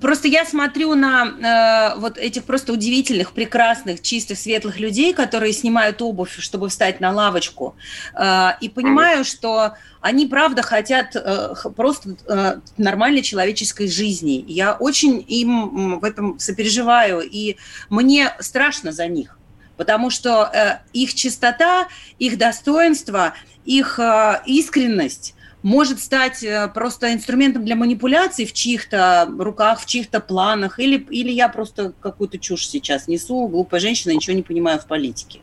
Просто 0.00 0.28
я 0.28 0.44
смотрю 0.44 0.94
на 0.94 1.94
э, 1.94 1.98
вот 2.00 2.18
этих 2.18 2.44
просто 2.44 2.72
удивительных, 2.72 3.32
прекрасных, 3.32 4.02
чистых, 4.02 4.38
светлых 4.38 4.80
людей, 4.80 5.12
которые 5.14 5.52
снимают 5.52 6.02
обувь, 6.02 6.36
чтобы 6.38 6.68
встать 6.68 7.00
на 7.00 7.12
лавочку, 7.12 7.76
э, 8.14 8.50
и 8.60 8.68
понимаю, 8.68 9.24
что 9.24 9.74
они 10.00 10.26
правда 10.26 10.62
хотят 10.62 11.14
э, 11.14 11.54
просто 11.76 12.16
э, 12.28 12.60
нормальной 12.76 13.22
человеческой 13.22 13.88
жизни. 13.88 14.44
Я 14.48 14.74
очень 14.74 15.24
им 15.26 16.00
в 16.00 16.04
этом 16.04 16.38
сопереживаю, 16.38 17.20
и 17.20 17.56
мне 17.88 18.34
страшно 18.40 18.92
за 18.92 19.06
них, 19.06 19.38
потому 19.76 20.10
что 20.10 20.50
э, 20.52 20.78
их 20.92 21.14
чистота, 21.14 21.88
их 22.18 22.36
достоинство, 22.36 23.34
их 23.64 23.98
э, 23.98 24.42
искренность 24.46 25.34
может 25.64 25.98
стать 25.98 26.44
э, 26.44 26.68
просто 26.72 27.14
инструментом 27.14 27.64
для 27.64 27.74
манипуляций 27.74 28.44
в 28.44 28.52
чьих-то 28.52 29.26
руках, 29.38 29.80
в 29.80 29.86
чьих-то 29.86 30.20
планах, 30.20 30.78
или, 30.78 30.98
или 31.08 31.30
я 31.30 31.48
просто 31.48 31.94
какую-то 32.00 32.38
чушь 32.38 32.68
сейчас 32.68 33.08
несу, 33.08 33.48
глупая 33.48 33.80
женщина, 33.80 34.12
ничего 34.12 34.36
не 34.36 34.42
понимаю 34.42 34.78
в 34.78 34.86
политике. 34.86 35.40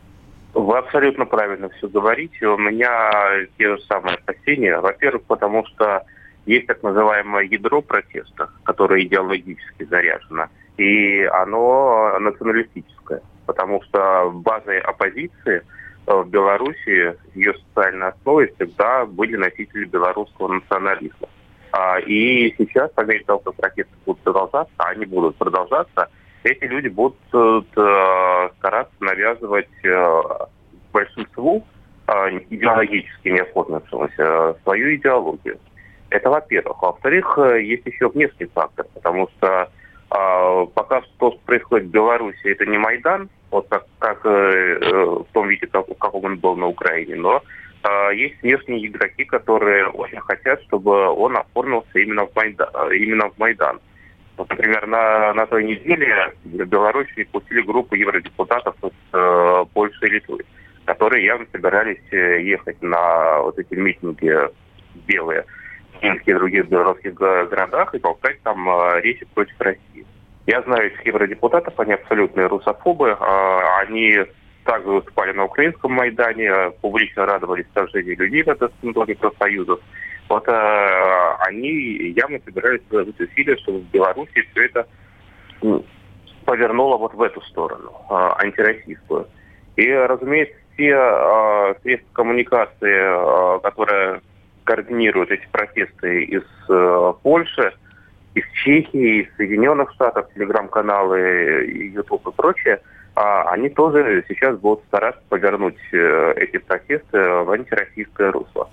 Вы 0.54 0.78
абсолютно 0.78 1.26
правильно 1.26 1.68
все 1.70 1.88
говорите. 1.88 2.46
У 2.46 2.56
меня 2.56 3.10
те 3.58 3.76
же 3.76 3.82
самые 3.88 4.16
опасения. 4.16 4.78
Во-первых, 4.78 5.24
потому 5.24 5.66
что 5.66 6.04
есть 6.46 6.68
так 6.68 6.82
называемое 6.84 7.44
ядро 7.44 7.82
протеста, 7.82 8.48
которое 8.62 9.02
идеологически 9.02 9.84
заряжено, 9.90 10.46
и 10.76 11.22
оно 11.24 12.16
националистическое, 12.20 13.22
потому 13.46 13.82
что 13.82 14.30
базой 14.32 14.78
оппозиции– 14.78 15.62
в 16.06 16.24
Беларуси 16.28 17.16
ее 17.34 17.54
социальной 17.54 18.08
основой 18.08 18.52
всегда 18.54 19.06
были 19.06 19.36
носители 19.36 19.84
белорусского 19.84 20.48
национализма. 20.48 21.28
А, 21.72 21.98
и 22.00 22.54
сейчас, 22.58 22.90
по 22.92 23.02
мере 23.02 23.24
того, 23.24 23.38
как 23.38 23.54
протесты 23.54 23.92
будут 24.04 24.20
продолжаться, 24.22 24.74
а 24.76 24.90
они 24.90 25.06
будут 25.06 25.36
продолжаться, 25.36 26.08
эти 26.44 26.64
люди 26.64 26.88
будут 26.88 27.16
э, 27.32 28.48
стараться 28.58 28.94
навязывать 29.00 29.68
э, 29.84 30.22
большинству 30.92 31.64
идеологически 32.50 33.28
не 33.28 33.42
свою 34.64 34.96
идеологию. 34.96 35.58
Это 36.10 36.28
во-первых. 36.28 36.82
Во-вторых, 36.82 37.38
есть 37.38 37.86
еще 37.86 38.08
внешний 38.08 38.46
фактор, 38.46 38.86
потому 38.92 39.28
что 39.28 39.70
а, 40.14 40.66
пока 40.66 41.00
то, 41.00 41.30
что 41.30 41.40
происходит 41.46 41.86
в 41.86 41.90
Беларуси, 41.90 42.44
это 42.44 42.66
не 42.66 42.76
Майдан, 42.76 43.30
вот 43.50 43.66
как, 43.70 43.86
как 43.98 44.20
э, 44.26 44.78
э, 44.80 45.04
в 45.04 45.26
том 45.32 45.48
виде, 45.48 45.66
как, 45.66 45.86
каком 45.98 46.24
он 46.24 46.36
был 46.36 46.54
на 46.56 46.66
Украине, 46.66 47.16
но 47.16 47.42
э, 47.82 48.14
есть 48.14 48.42
внешние 48.42 48.86
игроки, 48.86 49.24
которые 49.24 49.86
очень 49.86 50.20
хотят, 50.20 50.62
чтобы 50.64 51.08
он 51.08 51.38
оформился 51.38 51.98
именно 51.98 52.26
в 52.26 52.36
Майдан. 52.36 52.68
Именно 52.92 53.30
в 53.30 53.38
Майдан. 53.38 53.80
Вот, 54.36 54.50
например, 54.50 54.86
на, 54.86 55.32
на 55.32 55.46
той 55.46 55.64
неделе 55.64 56.34
в 56.44 56.64
Беларуси 56.64 57.24
пустили 57.32 57.62
группу 57.62 57.94
евродепутатов 57.94 58.74
из 58.82 58.92
э, 59.14 59.64
Польши 59.72 60.06
и 60.08 60.10
Литвы, 60.10 60.40
которые 60.84 61.24
явно 61.24 61.46
собирались 61.52 62.02
э, 62.10 62.42
ехать 62.42 62.82
на 62.82 63.40
вот 63.40 63.58
эти 63.58 63.74
митинги 63.74 64.36
белые 65.06 65.46
Минске 66.02 66.32
и 66.32 66.34
других 66.34 66.68
белорусских 66.68 67.14
городах 67.14 67.94
и 67.94 67.98
толкать 67.98 68.40
там 68.42 68.68
э, 68.68 69.00
речи 69.00 69.26
против 69.34 69.60
России. 69.60 70.06
Я 70.46 70.62
знаю 70.62 70.88
этих 70.88 71.06
евродепутатов, 71.06 71.78
они 71.78 71.92
абсолютные 71.92 72.46
русофобы. 72.46 73.16
А, 73.18 73.80
они 73.80 74.18
также 74.64 74.88
выступали 74.88 75.32
на 75.32 75.44
украинском 75.44 75.92
Майдане, 75.92 76.72
публично 76.80 77.26
радовались 77.26 77.66
сожжению 77.74 78.16
людей 78.16 78.42
в 78.42 78.46
Государственном 78.46 79.16
профсоюзов. 79.16 79.80
Вот 80.28 80.48
а, 80.48 81.36
они 81.46 82.12
явно 82.16 82.40
собирались 82.44 82.82
приложить 82.88 83.20
усилия, 83.20 83.56
чтобы 83.58 83.80
в 83.80 83.90
Беларуси 83.90 84.46
все 84.52 84.64
это 84.64 84.86
повернуло 86.44 86.96
вот 86.96 87.14
в 87.14 87.22
эту 87.22 87.40
сторону, 87.42 87.92
антироссийскую. 88.08 89.28
И, 89.76 89.90
разумеется, 89.90 90.56
все 90.74 90.94
а, 90.94 91.74
средства 91.82 92.12
коммуникации, 92.14 92.98
а, 93.00 93.58
которые 93.60 94.20
координируют 94.64 95.30
эти 95.30 95.46
протесты 95.50 96.24
из 96.24 96.42
а, 96.68 97.12
Польши, 97.12 97.72
из 98.34 98.44
Чехии, 98.64 99.22
из 99.22 99.36
Соединенных 99.36 99.92
Штатов, 99.92 100.26
телеграм-каналы, 100.34 101.66
YouTube 101.94 102.28
и 102.28 102.32
прочее, 102.32 102.80
а 103.14 103.50
они 103.50 103.68
тоже 103.68 104.24
сейчас 104.28 104.56
будут 104.58 104.84
стараться 104.84 105.22
повернуть 105.28 105.76
э, 105.92 106.32
эти 106.36 106.56
протесты 106.56 107.18
в 107.18 107.50
антироссийское 107.50 108.32
русло. 108.32 108.70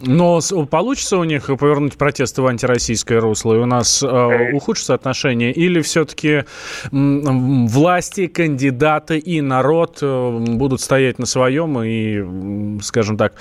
Но 0.00 0.40
получится 0.70 1.18
у 1.18 1.24
них 1.24 1.46
повернуть 1.46 1.96
протесты 1.96 2.40
в 2.42 2.46
антироссийское 2.46 3.20
русло, 3.20 3.54
и 3.54 3.58
у 3.58 3.66
нас 3.66 4.02
э, 4.02 4.06
э. 4.06 4.52
ухудшатся 4.52 4.94
отношения? 4.94 5.52
Или 5.52 5.82
все-таки 5.82 6.44
власти, 6.90 8.26
кандидаты 8.26 9.18
и 9.18 9.40
народ 9.40 9.98
э, 10.00 10.38
будут 10.38 10.80
стоять 10.80 11.18
на 11.18 11.26
своем 11.26 11.80
и, 11.82 12.80
скажем 12.82 13.18
так, 13.18 13.34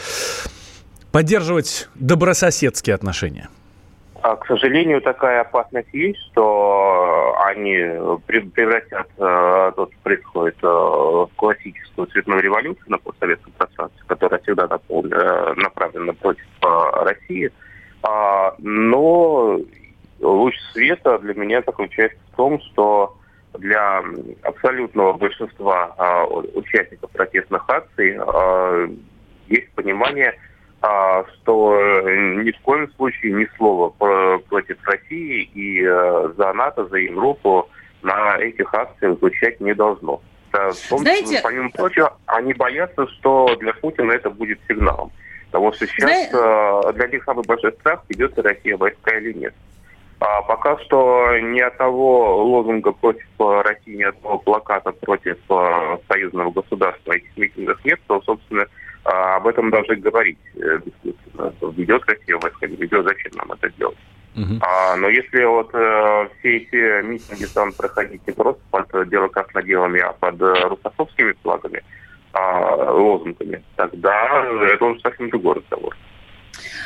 поддерживать 1.12 1.90
добрососедские 1.96 2.96
отношения? 2.96 3.50
А, 4.22 4.36
к 4.36 4.46
сожалению, 4.48 5.02
такая 5.02 5.42
опасность 5.42 5.88
есть, 5.94 6.20
что 6.32 7.36
они 7.46 7.76
превратят 8.26 9.08
то, 9.16 9.72
что 9.76 9.90
происходит, 10.04 10.58
в 10.62 11.30
классическую 11.38 12.08
цветную 12.08 12.42
революцию 12.42 12.86
на 12.88 12.98
постсоветском 12.98 13.54
пространстве, 13.54 14.02
которая 14.08 14.42
всегда 14.42 14.68
направлена 14.68 16.14
против 16.14 16.46
России. 16.62 17.52
А, 18.04 18.56
но 18.60 19.60
луч 20.20 20.56
света 20.74 21.18
для 21.20 21.34
меня 21.34 21.64
заключается 21.66 22.20
в 22.32 22.36
том, 22.36 22.60
что 22.62 23.16
для 23.58 24.04
абсолютного 24.44 25.14
большинства 25.14 26.26
участников 26.54 27.10
протестных 27.12 27.64
акций 27.70 28.20
есть 29.48 29.72
понимание, 29.72 30.36
что 30.82 32.04
ни 32.08 32.52
в 32.52 32.60
коем 32.62 32.92
случае 32.94 33.34
ни 33.34 33.48
слова 33.58 33.90
против 33.90 34.78
России 34.86 35.44
и 35.54 35.86
а, 35.86 36.34
за 36.38 36.54
НАТО, 36.54 36.86
за 36.88 36.98
Европу 36.98 37.70
на 38.02 38.38
этих 38.38 38.74
акциях 38.74 39.18
звучать 39.20 39.60
не 39.60 39.74
должно. 39.74 40.22
Да, 40.54 40.72
в 40.72 40.90
том, 40.90 41.00
Знаете... 41.00 41.42
Помимо 41.44 41.70
прочего, 41.70 42.18
они 42.26 42.54
боятся, 42.54 43.08
что 43.08 43.56
для 43.60 43.74
Путина 43.74 44.14
это 44.14 44.30
будет 44.30 44.60
сигналом. 44.68 45.12
Потому 45.52 45.74
что 45.74 45.86
сейчас 45.86 46.30
Знаете... 46.30 46.94
для 46.94 47.08
них 47.08 47.24
самый 47.24 47.44
большой 47.46 47.74
страх, 47.74 48.04
идет 48.10 48.38
ли 48.38 48.44
Россия 48.44 48.78
войска 48.78 49.18
или 49.18 49.34
нет. 49.34 49.54
А 50.20 50.42
пока 50.42 50.78
что 50.80 51.38
ни 51.40 51.62
одного 51.62 52.44
лозунга 52.44 52.92
против 52.92 53.26
э, 53.40 53.62
России, 53.62 53.96
ни 53.96 54.04
одного 54.04 54.38
плаката 54.40 54.92
против 54.92 55.38
э, 55.50 55.98
союзного 56.10 56.52
государства 56.52 57.14
этих 57.14 57.38
митингов 57.38 57.84
нет, 57.86 58.00
то, 58.06 58.22
собственно, 58.24 58.66
э, 59.06 59.10
об 59.10 59.48
этом 59.48 59.70
даже 59.70 59.96
говорить. 59.96 60.38
Ведет 60.54 62.04
Россия 62.06 62.38
войска, 62.38 62.68
не 62.68 62.76
ведет, 62.76 63.06
зачем 63.06 63.32
нам 63.36 63.52
это 63.54 63.70
делать? 63.78 63.98
Uh-huh. 64.36 64.60
А, 64.62 64.96
но 64.96 65.10
если 65.10 65.44
вот 65.44 65.70
э, 65.74 66.28
все 66.40 66.58
эти 66.58 67.02
митинги 67.04 67.46
станут 67.46 67.76
проходить 67.76 68.26
не 68.28 68.34
просто 68.34 68.62
под 68.70 69.10
дело 69.10 69.28
как 69.28 69.54
наделами, 69.54 70.00
а 70.00 70.14
под 70.14 70.42
э, 70.42 70.68
русофобскими 70.68 71.34
флагами, 71.42 71.84
э, 72.34 72.92
лозунгами, 72.92 73.64
тогда 73.76 74.46
это 74.62 74.86
уже 74.86 75.00
совсем 75.02 75.30
другой 75.30 75.56
разговор. 75.56 75.96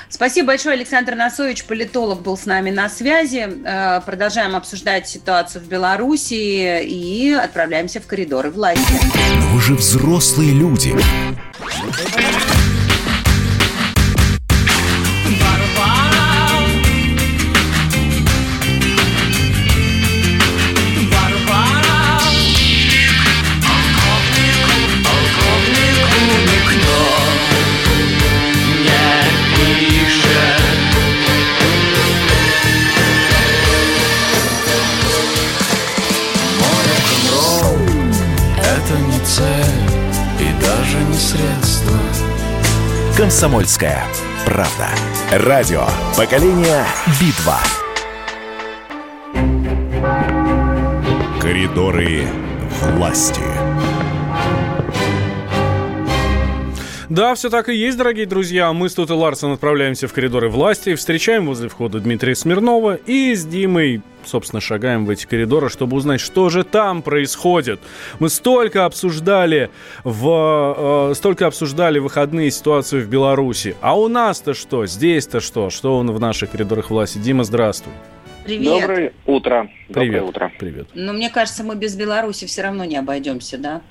Спасибо 0.09 0.47
большое, 0.47 0.75
Александр 0.75 1.15
Насович, 1.15 1.65
политолог, 1.65 2.21
был 2.21 2.37
с 2.37 2.45
нами 2.45 2.69
на 2.69 2.89
связи. 2.89 3.47
Э, 3.65 4.01
продолжаем 4.05 4.55
обсуждать 4.55 5.07
ситуацию 5.07 5.63
в 5.63 5.67
Беларуси 5.67 6.83
и 6.83 7.31
отправляемся 7.31 7.99
в 7.99 8.07
коридоры 8.07 8.51
власти. 8.51 8.93
Но 9.39 9.47
вы 9.47 9.61
же 9.61 9.75
взрослые 9.75 10.51
люди. 10.51 10.93
«Комсомольская 43.23 44.03
правда». 44.45 44.89
Радио 45.31 45.87
«Поколение 46.17 46.83
Битва». 47.21 47.57
Коридоры 51.39 52.27
власти. 52.81 53.62
Да, 57.09 57.35
все 57.35 57.49
так 57.49 57.69
и 57.69 57.75
есть, 57.75 57.97
дорогие 57.97 58.25
друзья. 58.25 58.71
Мы 58.71 58.89
с 58.89 58.93
Тут 58.93 59.09
и 59.09 59.13
Ларсен 59.13 59.51
отправляемся 59.51 60.07
в 60.07 60.13
коридоры 60.13 60.49
власти, 60.49 60.95
встречаем 60.95 61.47
возле 61.47 61.67
входа 61.67 61.99
Дмитрия 61.99 62.35
Смирнова 62.35 62.95
и 62.95 63.35
с 63.35 63.45
Димой 63.45 64.01
собственно, 64.25 64.61
шагаем 64.61 65.05
в 65.05 65.09
эти 65.09 65.25
коридоры, 65.25 65.67
чтобы 65.67 65.97
узнать, 65.97 66.21
что 66.21 66.49
же 66.49 66.63
там 66.63 67.01
происходит. 67.01 67.81
Мы 68.19 68.29
столько 68.29 68.85
обсуждали 68.85 69.69
в 70.05 71.09
э, 71.11 71.13
столько 71.15 71.47
обсуждали 71.47 71.99
выходные 71.99 72.49
ситуацию 72.49 73.03
в 73.03 73.09
Беларуси. 73.09 73.75
А 73.81 73.99
у 73.99 74.07
нас-то 74.07 74.53
что? 74.53 74.85
Здесь-то 74.85 75.41
что? 75.41 75.69
Что 75.69 75.97
он 75.97 76.09
в 76.09 76.19
наших 76.21 76.51
коридорах 76.51 76.89
власти? 76.89 77.17
Дима, 77.17 77.43
здравствуй. 77.43 77.93
Привет. 78.45 78.81
Доброе 78.81 79.13
утро. 79.25 79.69
Привет. 79.87 79.93
Доброе 79.93 80.21
утро. 80.23 80.51
Привет. 80.57 80.87
Но 80.93 81.11
мне 81.11 81.29
кажется, 81.29 81.65
мы 81.65 81.75
без 81.75 81.95
Беларуси 81.97 82.45
все 82.45 82.61
равно 82.61 82.85
не 82.85 82.95
обойдемся, 82.95 83.57
да? 83.57 83.81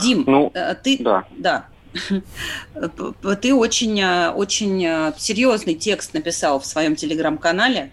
Дим, 0.00 0.24
ну, 0.26 0.50
э, 0.54 0.74
ты... 0.74 0.98
Да. 0.98 1.24
Да. 1.36 1.66
Ты 3.42 3.54
очень, 3.54 4.00
э, 4.00 4.30
очень 4.30 4.82
э, 4.84 5.12
серьезный 5.18 5.74
текст 5.74 6.14
написал 6.14 6.58
в 6.58 6.66
своем 6.66 6.96
телеграм-канале 6.96 7.90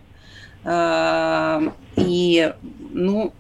и, 1.96 2.54
ну, 2.92 3.34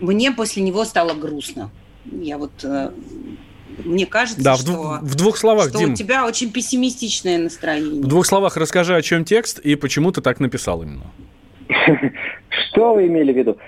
мне 0.00 0.32
после 0.32 0.62
него 0.62 0.84
стало 0.84 1.14
грустно. 1.14 1.70
Я 2.04 2.36
вот 2.36 2.66
мне 3.84 4.06
кажется, 4.06 4.42
да, 4.42 4.56
что, 4.56 4.72
в, 4.72 5.00
в 5.02 5.14
двух 5.14 5.36
словах, 5.36 5.68
что 5.68 5.78
Дим, 5.78 5.92
у 5.92 5.94
тебя 5.94 6.26
очень 6.26 6.50
пессимистичное 6.50 7.38
настроение. 7.38 8.02
В 8.02 8.08
двух 8.08 8.26
словах 8.26 8.56
расскажи, 8.56 8.96
о 8.96 9.02
чем 9.02 9.24
текст 9.24 9.60
и 9.60 9.76
почему 9.76 10.10
ты 10.10 10.20
так 10.20 10.40
написал 10.40 10.82
именно. 10.82 11.04
Что 12.48 12.94
вы 12.94 13.06
имели 13.06 13.32
в 13.32 13.36
виду? 13.36 13.58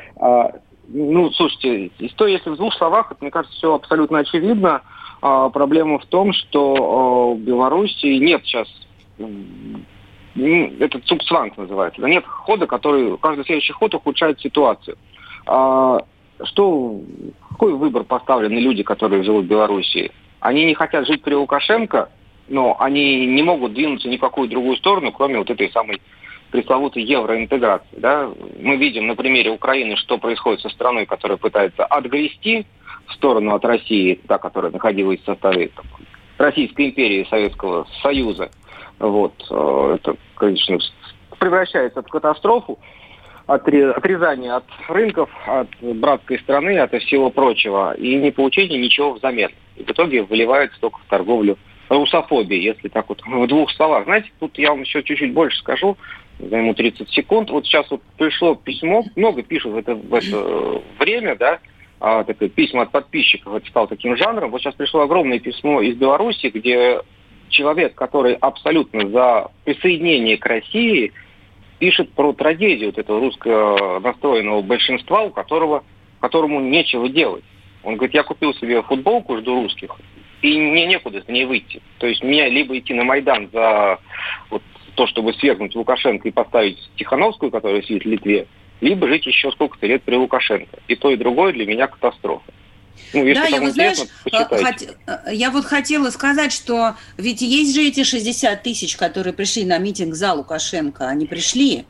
А, 0.89 0.93
ну, 0.93 1.31
слушайте, 1.33 1.91
то, 2.17 2.27
если 2.27 2.51
в 2.51 2.57
двух 2.57 2.75
словах, 2.75 3.13
мне 3.21 3.31
кажется, 3.31 3.57
все 3.57 3.75
абсолютно 3.75 4.19
очевидно. 4.19 4.83
А, 5.21 5.49
проблема 5.51 5.99
в 5.99 6.07
том, 6.07 6.33
что 6.33 7.35
в 7.35 7.39
Беларуси 7.41 8.07
нет 8.07 8.43
сейчас 8.45 8.69
это 10.37 11.01
цукцванг 11.01 11.57
называется. 11.57 12.01
Нет 12.03 12.25
хода, 12.25 12.67
который 12.67 13.19
каждый 13.19 13.45
следующий 13.45 13.73
ход 13.73 13.95
ухудшает 13.95 14.41
ситуацию. 14.41 14.97
А, 15.47 15.99
что, 16.45 17.01
какой 17.51 17.73
выбор 17.75 18.05
поставлены 18.05 18.59
люди, 18.59 18.83
которые 18.83 19.25
живут 19.25 19.47
в 19.47 19.49
Беларуси? 19.49 20.13
Они 20.41 20.65
не 20.65 20.75
хотят 20.75 21.07
жить 21.07 21.23
при 21.23 21.35
Лукашенко, 21.35 22.11
но 22.49 22.77
они 22.79 23.27
не 23.27 23.43
могут 23.43 23.75
двинуться 23.75 24.09
ни 24.09 24.17
в 24.17 24.21
какую 24.21 24.49
другую 24.49 24.77
сторону, 24.77 25.11
кроме 25.11 25.39
вот 25.39 25.51
этой 25.51 25.71
самой 25.73 26.01
пресловутой 26.51 27.03
евроинтеграции. 27.03 27.97
Да? 27.97 28.31
Мы 28.59 28.77
видим 28.77 29.07
на 29.07 29.15
примере 29.15 29.51
Украины, 29.51 29.97
что 29.97 30.19
происходит 30.19 30.61
со 30.61 30.69
страной, 30.71 31.07
которая 31.07 31.39
пытается 31.39 31.85
отгрести 31.85 32.67
в 33.07 33.15
сторону 33.15 33.55
от 33.55 33.65
России, 33.65 34.21
та, 34.27 34.39
которая 34.39 34.73
находилась 34.73 35.21
в 35.21 35.25
составе 35.25 35.69
там, 35.69 35.87
Российской 36.39 36.89
империи, 36.89 37.27
Советского 37.29 37.87
Союза. 38.03 38.51
Вот. 38.99 39.35
Э, 39.51 39.97
это, 39.97 40.17
конечно, 40.37 40.79
превращается 41.39 42.03
в 42.03 42.09
катастрофу, 42.09 42.79
отрезание 43.47 44.53
от 44.53 44.65
рынков, 44.89 45.31
от 45.47 45.69
братской 45.81 46.39
страны, 46.41 46.79
от 46.79 46.93
всего 47.03 47.31
прочего, 47.31 47.95
и 47.95 48.17
не 48.17 48.31
получение 48.31 48.79
ничего 48.79 49.13
взамен. 49.13 49.51
И 49.77 49.85
в 49.85 49.91
итоге 49.91 50.23
выливается 50.23 50.79
только 50.81 50.99
в 50.99 51.05
торговлю 51.09 51.57
русофобией, 51.89 52.63
если 52.63 52.89
так 52.89 53.09
вот 53.09 53.23
в 53.25 53.47
двух 53.47 53.71
словах. 53.73 54.05
Знаете, 54.05 54.31
тут 54.39 54.59
я 54.59 54.71
вам 54.71 54.83
еще 54.83 55.03
чуть-чуть 55.03 55.33
больше 55.33 55.59
скажу, 55.59 55.97
займу 56.39 56.75
30 56.75 57.11
секунд. 57.11 57.51
Вот 57.51 57.67
сейчас 57.67 57.91
вот 57.91 58.03
пришло 58.17 58.55
письмо, 58.55 59.05
много 59.17 59.43
пишут 59.43 59.73
в 59.73 59.77
это, 59.77 59.95
в 59.95 60.15
это 60.15 60.83
время, 60.99 61.37
да, 61.37 61.59
а, 62.01 62.25
такое 62.25 62.49
письма 62.49 62.83
от 62.83 62.93
подписчиков, 62.93 63.55
это 63.55 63.69
стал 63.69 63.89
таким 63.89 64.17
жанром. 64.17 64.51
Вот 64.51 64.61
сейчас 64.61 64.75
пришло 64.75 65.03
огромное 65.03 65.41
письмо 65.41 65.81
из 65.81 65.97
Беларуси, 65.97 66.47
где 66.55 67.01
человек, 67.49 67.95
который 67.95 68.35
абсолютно 68.35 69.09
за 69.09 69.49
присоединение 69.65 70.37
к 70.37 70.47
России, 70.47 71.13
пишет 71.79 72.13
про 72.13 72.33
трагедию 72.33 72.91
вот 72.91 72.99
этого 72.99 73.21
русского 73.21 74.01
настроенного 74.01 74.63
большинства, 74.63 75.23
у 75.23 75.31
которого, 75.31 75.85
которому 76.21 76.61
нечего 76.61 77.09
делать. 77.09 77.45
Он 77.83 77.97
говорит, 77.97 78.15
я 78.15 78.23
купил 78.23 78.55
себе 78.55 78.83
футболку, 78.83 79.39
жду 79.39 79.63
русских, 79.63 79.91
и 80.43 80.59
мне 80.59 80.87
некуда 80.87 81.23
с 81.23 81.29
ней 81.29 81.45
выйти. 81.45 81.81
То 81.99 82.07
есть 82.07 82.23
мне 82.23 82.49
либо 82.49 82.79
идти 82.79 82.95
на 82.95 83.05
Майдан 83.05 83.49
за 83.53 83.99
вот, 84.51 84.63
то, 84.99 85.07
чтобы 85.07 85.33
свергнуть 85.35 85.77
Лукашенко 85.77 86.27
и 86.27 86.33
поставить 86.33 86.91
Тихановскую, 86.97 87.53
которая 87.53 87.83
сидит 87.83 88.03
в 88.03 88.09
Литве, 88.09 88.49
либо 88.81 89.07
жить 89.07 89.27
еще 89.27 89.53
сколько-то 89.53 89.87
лет 89.87 90.03
при 90.03 90.17
Лукашенко. 90.17 90.77
И 90.89 90.97
то, 90.97 91.13
и 91.13 91.17
другое 91.17 91.53
для 91.53 91.67
меня 91.67 91.87
катастрофа. 91.87 92.53
Ну, 93.15 93.23
да, 93.33 93.45
я 93.45 93.61
вот, 93.61 93.75
знаешь, 93.75 93.99
э, 94.33 94.45
хот... 94.45 94.97
Э, 95.07 95.33
я 95.33 95.53
вот 95.53 95.67
хотела 95.67 96.11
сказать, 96.11 96.53
что 96.53 96.97
ведь 97.17 97.43
есть 97.43 97.77
же 97.77 97.83
эти 97.83 98.03
60 98.03 98.61
тысяч, 98.61 98.97
которые 98.97 99.33
пришли 99.33 99.65
на 99.65 99.79
митинг 99.79 100.15
за 100.15 100.33
Лукашенко, 100.33 101.07
они 101.07 101.27
пришли. 101.27 101.85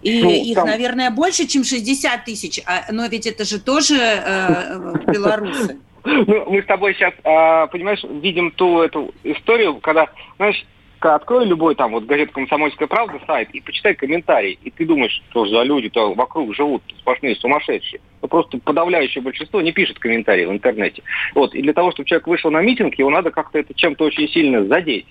И 0.00 0.22
ну, 0.22 0.30
их, 0.30 0.54
там... 0.54 0.66
наверное, 0.66 1.10
больше, 1.10 1.46
чем 1.46 1.64
60 1.64 2.24
тысяч, 2.24 2.62
а, 2.64 2.90
но 2.90 3.04
ведь 3.08 3.26
это 3.26 3.44
же 3.44 3.60
тоже 3.60 3.96
э, 3.96 4.94
белорусы. 5.12 5.78
Ну, 6.04 6.50
мы 6.50 6.62
с 6.62 6.66
тобой 6.66 6.94
сейчас, 6.94 7.12
э, 7.12 7.66
понимаешь, 7.70 8.02
видим 8.22 8.52
ту 8.52 8.80
эту 8.80 9.14
историю, 9.22 9.80
когда, 9.80 10.08
знаешь, 10.38 10.64
открой 11.12 11.46
любой 11.46 11.74
там, 11.74 11.92
вот 11.92 12.04
газета 12.04 12.32
«Комсомольская 12.32 12.88
правда» 12.88 13.20
сайт 13.26 13.50
и 13.52 13.60
почитай 13.60 13.94
комментарии, 13.94 14.58
и 14.62 14.70
ты 14.70 14.86
думаешь, 14.86 15.22
что 15.30 15.46
за 15.46 15.62
люди-то 15.62 16.14
вокруг 16.14 16.54
живут 16.54 16.82
сплошные 16.98 17.36
сумасшедшие. 17.36 18.00
Ну, 18.22 18.28
просто 18.28 18.58
подавляющее 18.58 19.22
большинство 19.22 19.60
не 19.60 19.72
пишет 19.72 19.98
комментарии 19.98 20.46
в 20.46 20.52
интернете. 20.52 21.02
Вот. 21.34 21.54
И 21.54 21.62
для 21.62 21.72
того, 21.72 21.90
чтобы 21.92 22.08
человек 22.08 22.26
вышел 22.26 22.50
на 22.50 22.62
митинг, 22.62 22.94
его 22.94 23.10
надо 23.10 23.30
как-то 23.30 23.58
это 23.58 23.74
чем-то 23.74 24.04
очень 24.04 24.28
сильно 24.28 24.64
задеть 24.64 25.06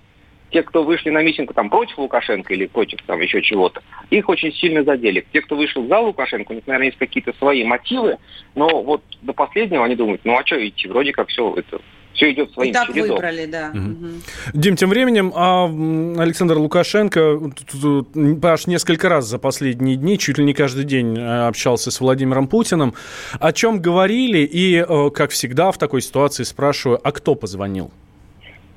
те, 0.54 0.62
кто 0.62 0.84
вышли 0.84 1.10
на 1.10 1.22
митинг 1.24 1.52
там, 1.54 1.70
против 1.70 1.98
Лукашенко 1.98 2.54
или 2.54 2.68
против 2.68 3.02
там, 3.06 3.20
еще 3.20 3.42
чего-то, 3.42 3.82
их 4.12 4.30
очень 4.30 4.54
сильно 4.54 4.84
задели. 4.84 5.26
Те, 5.34 5.42
кто 5.42 5.56
вышел 5.56 5.86
за 5.88 6.00
Лукашенко, 6.00 6.52
у 6.52 6.56
них, 6.56 6.68
наверное, 6.68 6.88
есть 6.88 7.00
какие-то 7.00 7.34
свои 7.34 7.64
мотивы, 7.64 8.18
но 8.56 8.84
вот 8.84 9.02
до 9.24 9.34
последнего 9.34 9.84
они 9.84 9.96
думают, 9.96 10.22
ну 10.24 10.38
а 10.38 10.46
что 10.46 10.66
идти, 10.66 10.88
вроде 10.88 11.12
как 11.12 11.30
все 11.30 11.56
это 11.58 11.82
все 12.14 12.32
идет 12.32 12.52
своим 12.54 12.72
и 12.72 12.74
так 12.74 12.88
чередом. 12.88 13.10
выбрали, 13.10 13.46
да. 13.46 13.72
Угу. 13.74 13.80
Угу. 13.80 14.08
Дим, 14.54 14.76
тем 14.76 14.90
временем 14.90 15.32
а 15.36 15.66
Александр 15.66 16.58
Лукашенко 16.58 17.40
аж 18.44 18.68
несколько 18.68 19.10
раз 19.10 19.26
за 19.26 19.40
последние 19.40 19.96
дни, 19.96 20.18
чуть 20.18 20.38
ли 20.38 20.46
не 20.46 20.54
каждый 20.54 20.86
день 20.86 21.18
э, 21.18 21.48
общался 21.48 21.92
с 21.92 22.00
Владимиром 22.00 22.48
Путиным. 22.48 22.94
О 23.40 23.52
чем 23.52 23.82
говорили 23.82 24.40
и, 24.40 24.78
э, 24.78 25.10
как 25.12 25.32
всегда, 25.32 25.72
в 25.72 25.78
такой 25.78 26.02
ситуации 26.02 26.44
спрашиваю, 26.44 27.00
а 27.04 27.12
кто 27.12 27.36
позвонил? 27.36 27.92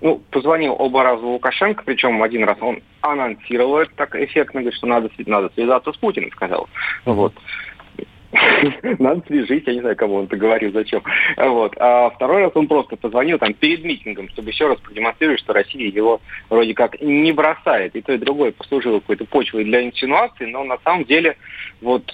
Ну, 0.01 0.21
позвонил 0.31 0.77
оба 0.79 1.03
раза 1.03 1.25
Лукашенко, 1.25 1.83
причем 1.85 2.23
один 2.23 2.45
раз 2.45 2.59
он 2.61 2.83
анонсировал 3.01 3.79
это 3.79 3.91
так 3.97 4.15
эффектно, 4.15 4.61
говорит, 4.61 4.77
что 4.77 4.87
надо, 4.87 5.11
надо 5.25 5.51
связаться 5.55 5.93
с 5.93 5.97
Путиным, 5.97 6.31
сказал. 6.33 6.69
Вот. 7.07 7.33
Надо 8.99 9.23
свяжись, 9.27 9.63
я 9.67 9.75
не 9.75 9.81
знаю, 9.81 9.97
кому 9.97 10.17
он 10.17 10.25
это 10.25 10.37
говорил, 10.37 10.73
зачем. 10.73 11.03
Вот. 11.37 11.75
А 11.79 12.11
второй 12.11 12.43
раз 12.43 12.53
он 12.55 12.67
просто 12.67 12.97
позвонил 12.97 13.39
там 13.39 13.55
перед 13.55 13.85
митингом, 13.85 14.29
чтобы 14.31 14.51
еще 14.51 14.67
раз 14.69 14.79
продемонстрировать, 14.81 15.41
что 15.41 15.53
Россия 15.53 15.91
его 15.91 16.21
вроде 16.51 16.75
как 16.75 17.01
не 17.01 17.33
бросает. 17.33 17.95
И 17.97 18.03
то, 18.03 18.13
и 18.13 18.19
другое 18.19 18.53
послужило 18.53 19.01
какой-то 19.01 19.25
почвой 19.27 19.65
для 19.65 19.83
инсинуации, 19.85 20.47
но 20.47 20.65
на 20.65 20.79
самом 20.85 21.05
деле 21.05 21.37
вот 21.81 22.11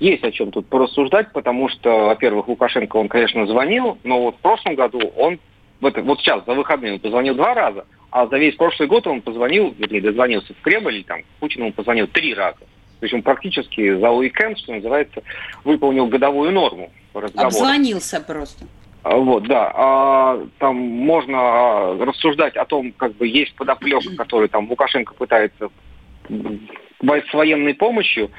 есть 0.00 0.24
о 0.24 0.32
чем 0.32 0.50
тут 0.50 0.68
порассуждать, 0.68 1.32
потому 1.32 1.68
что, 1.68 2.06
во-первых, 2.06 2.48
Лукашенко, 2.48 2.96
он, 2.96 3.08
конечно, 3.08 3.46
звонил, 3.46 3.98
но 4.02 4.22
вот 4.22 4.36
в 4.36 4.40
прошлом 4.40 4.74
году 4.74 5.00
он, 5.16 5.38
вот, 5.80 5.96
вот 5.98 6.20
сейчас, 6.20 6.44
за 6.44 6.54
выходные, 6.54 6.94
он 6.94 6.98
позвонил 6.98 7.34
два 7.34 7.54
раза, 7.54 7.86
а 8.10 8.26
за 8.26 8.38
весь 8.38 8.56
прошлый 8.56 8.88
год 8.88 9.06
он 9.06 9.22
позвонил, 9.22 9.74
вернее, 9.78 10.00
дозвонился 10.00 10.52
в 10.52 10.60
Кремль, 10.62 11.04
там, 11.04 11.20
Путину 11.40 11.66
он 11.66 11.72
позвонил 11.72 12.06
три 12.08 12.34
раза. 12.34 12.58
То 13.04 13.06
есть 13.06 13.14
он 13.16 13.22
практически 13.22 13.98
за 13.98 14.08
уикенд, 14.08 14.58
что 14.58 14.72
называется, 14.72 15.22
выполнил 15.62 16.06
годовую 16.06 16.52
норму 16.52 16.90
разговора. 17.12 17.48
Обзвонился 17.48 18.18
просто. 18.18 18.64
А, 19.02 19.14
вот, 19.14 19.46
да. 19.46 19.70
А, 19.74 20.46
там 20.56 20.76
можно 20.76 22.02
рассуждать 22.02 22.56
о 22.56 22.64
том, 22.64 22.92
как 22.92 23.12
бы 23.16 23.28
есть 23.28 23.54
подоплека, 23.56 24.08
который 24.16 24.48
там 24.48 24.70
Лукашенко 24.70 25.12
пытается 25.12 25.68
с 26.30 27.34
военной 27.34 27.74
помощью 27.74 28.30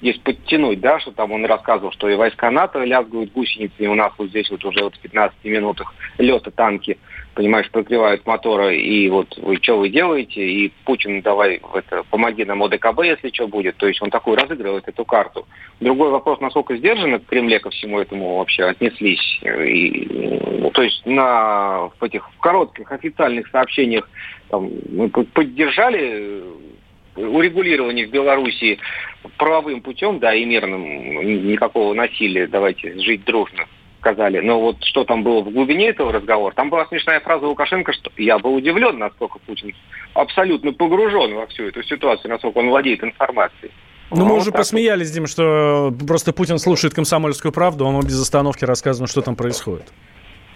здесь 0.00 0.18
подтянуть, 0.18 0.80
да, 0.80 0.98
что 0.98 1.12
там 1.12 1.30
он 1.30 1.44
рассказывал, 1.44 1.92
что 1.92 2.08
и 2.08 2.16
войска 2.16 2.50
НАТО 2.50 2.82
лязгают 2.82 3.30
гусеницами, 3.30 3.86
у 3.86 3.94
нас 3.94 4.12
вот 4.18 4.30
здесь 4.30 4.50
вот 4.50 4.64
уже 4.64 4.82
вот 4.82 4.96
в 4.96 4.98
15 4.98 5.44
минутах 5.44 5.94
лета 6.18 6.50
танки, 6.50 6.98
понимаешь, 7.34 7.70
прокрывают 7.70 8.26
моторы, 8.26 8.78
и 8.78 9.08
вот 9.08 9.36
вы 9.38 9.56
что 9.62 9.78
вы 9.78 9.88
делаете, 9.88 10.44
и 10.44 10.72
Путин 10.84 11.22
давай 11.22 11.60
это, 11.74 12.02
помоги 12.10 12.44
нам 12.44 12.62
ОДКБ, 12.62 13.02
если 13.04 13.30
что 13.30 13.48
будет, 13.48 13.76
то 13.76 13.86
есть 13.86 14.02
он 14.02 14.10
такой 14.10 14.36
разыгрывает 14.36 14.86
эту 14.88 15.04
карту. 15.04 15.46
Другой 15.80 16.10
вопрос, 16.10 16.40
насколько 16.40 16.76
сдержанно 16.76 17.18
в 17.18 17.26
Кремле 17.26 17.58
ко 17.58 17.70
всему 17.70 17.98
этому 18.00 18.36
вообще 18.36 18.64
отнеслись, 18.64 19.40
и, 19.42 20.08
ну, 20.58 20.70
то 20.70 20.82
есть 20.82 21.04
на 21.06 21.90
в 21.98 22.04
этих 22.04 22.28
коротких 22.40 22.90
официальных 22.92 23.48
сообщениях 23.48 24.08
там, 24.48 24.70
мы 24.90 25.08
поддержали 25.08 26.42
урегулирования 27.16 28.06
в 28.06 28.10
Белоруссии 28.10 28.78
правовым 29.36 29.80
путем, 29.80 30.18
да, 30.18 30.34
и 30.34 30.44
мирным, 30.44 30.82
никакого 31.48 31.94
насилия, 31.94 32.46
давайте 32.46 32.98
жить 33.00 33.24
дружно, 33.24 33.66
сказали. 34.02 34.40
Но 34.40 34.60
вот 34.60 34.76
что 34.82 35.04
там 35.04 35.22
было 35.22 35.40
в 35.42 35.50
глубине 35.50 35.88
этого 35.90 36.12
разговора, 36.12 36.52
там 36.54 36.70
была 36.70 36.86
смешная 36.86 37.20
фраза 37.20 37.46
Лукашенко, 37.46 37.92
что 37.92 38.10
я 38.16 38.38
был 38.38 38.54
удивлен, 38.54 38.98
насколько 38.98 39.38
Путин 39.38 39.72
абсолютно 40.14 40.72
погружен 40.72 41.34
во 41.34 41.46
всю 41.46 41.68
эту 41.68 41.82
ситуацию, 41.84 42.30
насколько 42.30 42.58
он 42.58 42.68
владеет 42.68 43.02
информацией. 43.04 43.70
Ну, 44.10 44.26
мы 44.26 44.36
уже 44.36 44.52
посмеялись, 44.52 45.10
Дим, 45.10 45.26
что 45.26 45.94
просто 46.06 46.32
Путин 46.32 46.58
слушает 46.58 46.92
комсомольскую 46.92 47.52
правду, 47.52 47.86
он 47.86 47.98
без 48.04 48.20
остановки 48.20 48.64
рассказывает, 48.64 49.10
что 49.10 49.22
там 49.22 49.36
происходит. 49.36 49.90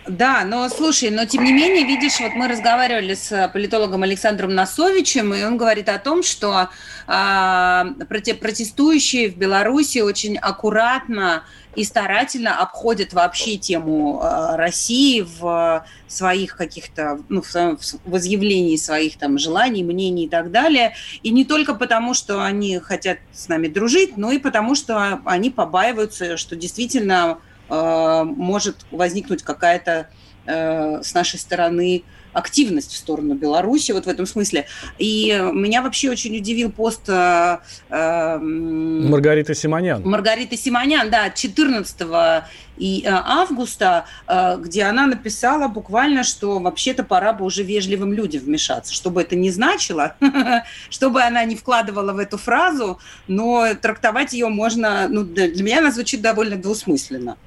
Да, 0.08 0.44
но 0.44 0.68
слушай, 0.68 1.10
но 1.10 1.24
тем 1.24 1.42
не 1.42 1.52
менее, 1.52 1.84
видишь, 1.84 2.20
вот 2.20 2.32
мы 2.34 2.46
разговаривали 2.46 3.14
с 3.14 3.50
политологом 3.52 4.04
Александром 4.04 4.54
Носовичем, 4.54 5.34
и 5.34 5.42
он 5.42 5.56
говорит 5.56 5.88
о 5.88 5.98
том, 5.98 6.22
что 6.22 6.68
э, 7.08 7.84
протестующие 8.08 9.30
в 9.30 9.36
Беларуси 9.36 9.98
очень 9.98 10.36
аккуратно 10.36 11.42
и 11.74 11.82
старательно 11.82 12.60
обходят 12.60 13.14
вообще 13.14 13.56
тему 13.56 14.20
э, 14.22 14.56
России 14.56 15.22
в 15.22 15.84
своих 16.06 16.56
каких-то, 16.56 17.18
ну, 17.28 17.42
в, 17.42 17.52
в 17.52 17.78
возъявлении 18.04 18.76
своих 18.76 19.18
там 19.18 19.38
желаний, 19.38 19.82
мнений 19.82 20.26
и 20.26 20.28
так 20.28 20.52
далее. 20.52 20.94
И 21.24 21.30
не 21.30 21.44
только 21.44 21.74
потому, 21.74 22.14
что 22.14 22.44
они 22.44 22.78
хотят 22.78 23.18
с 23.32 23.48
нами 23.48 23.66
дружить, 23.66 24.16
но 24.16 24.30
и 24.30 24.38
потому, 24.38 24.76
что 24.76 25.20
они 25.24 25.50
побаиваются, 25.50 26.36
что 26.36 26.54
действительно 26.54 27.38
Э, 27.38 27.38
может 27.68 28.86
возникнуть 28.90 29.42
какая-то 29.42 30.08
э, 30.46 31.02
с 31.02 31.14
нашей 31.14 31.38
стороны 31.38 32.04
активность 32.36 32.92
в 32.92 32.96
сторону 32.96 33.34
Беларуси 33.34 33.92
вот 33.92 34.04
в 34.04 34.08
этом 34.08 34.26
смысле. 34.26 34.66
И 34.98 35.28
меня 35.52 35.80
вообще 35.80 36.10
очень 36.10 36.36
удивил 36.36 36.70
пост 36.70 37.08
э, 37.08 37.58
э, 37.88 38.38
Маргариты 38.38 39.54
Симонян. 39.54 40.02
Маргариты 40.04 40.56
Симонян, 40.56 41.10
да, 41.10 41.30
14 41.30 42.44
и, 42.76 43.02
э, 43.04 43.08
августа, 43.08 44.04
э, 44.28 44.58
где 44.58 44.82
она 44.84 45.06
написала 45.06 45.68
буквально, 45.68 46.24
что 46.24 46.58
вообще-то 46.58 47.04
пора 47.04 47.32
бы 47.32 47.46
уже 47.46 47.62
вежливым 47.62 48.12
людям 48.12 48.42
вмешаться, 48.42 48.92
чтобы 48.92 49.22
это 49.22 49.34
не 49.34 49.50
значило, 49.50 50.14
чтобы 50.90 51.22
она 51.22 51.42
не 51.44 51.56
вкладывала 51.56 52.12
в 52.12 52.18
эту 52.18 52.36
фразу, 52.36 52.98
но 53.28 53.74
трактовать 53.80 54.34
ее 54.34 54.48
можно, 54.48 55.08
ну, 55.08 55.24
для 55.24 55.62
меня 55.62 55.78
она 55.78 55.90
звучит 55.90 56.20
довольно 56.20 56.56
двусмысленно. 56.56 57.38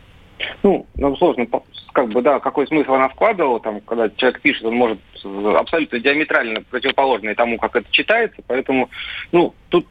Ну, 0.63 0.85
нам 0.95 1.17
сложно, 1.17 1.47
как 1.93 2.09
бы, 2.09 2.21
да, 2.21 2.39
какой 2.39 2.67
смысл 2.67 2.93
она 2.93 3.09
вкладывала, 3.09 3.59
там, 3.59 3.81
когда 3.81 4.09
человек 4.09 4.41
пишет, 4.41 4.63
он 4.65 4.75
может 4.75 4.99
абсолютно 5.23 5.99
диаметрально 5.99 6.61
противоположный 6.61 7.35
тому, 7.35 7.57
как 7.57 7.75
это 7.75 7.87
читается, 7.91 8.41
поэтому, 8.47 8.89
ну, 9.31 9.53
тут, 9.69 9.85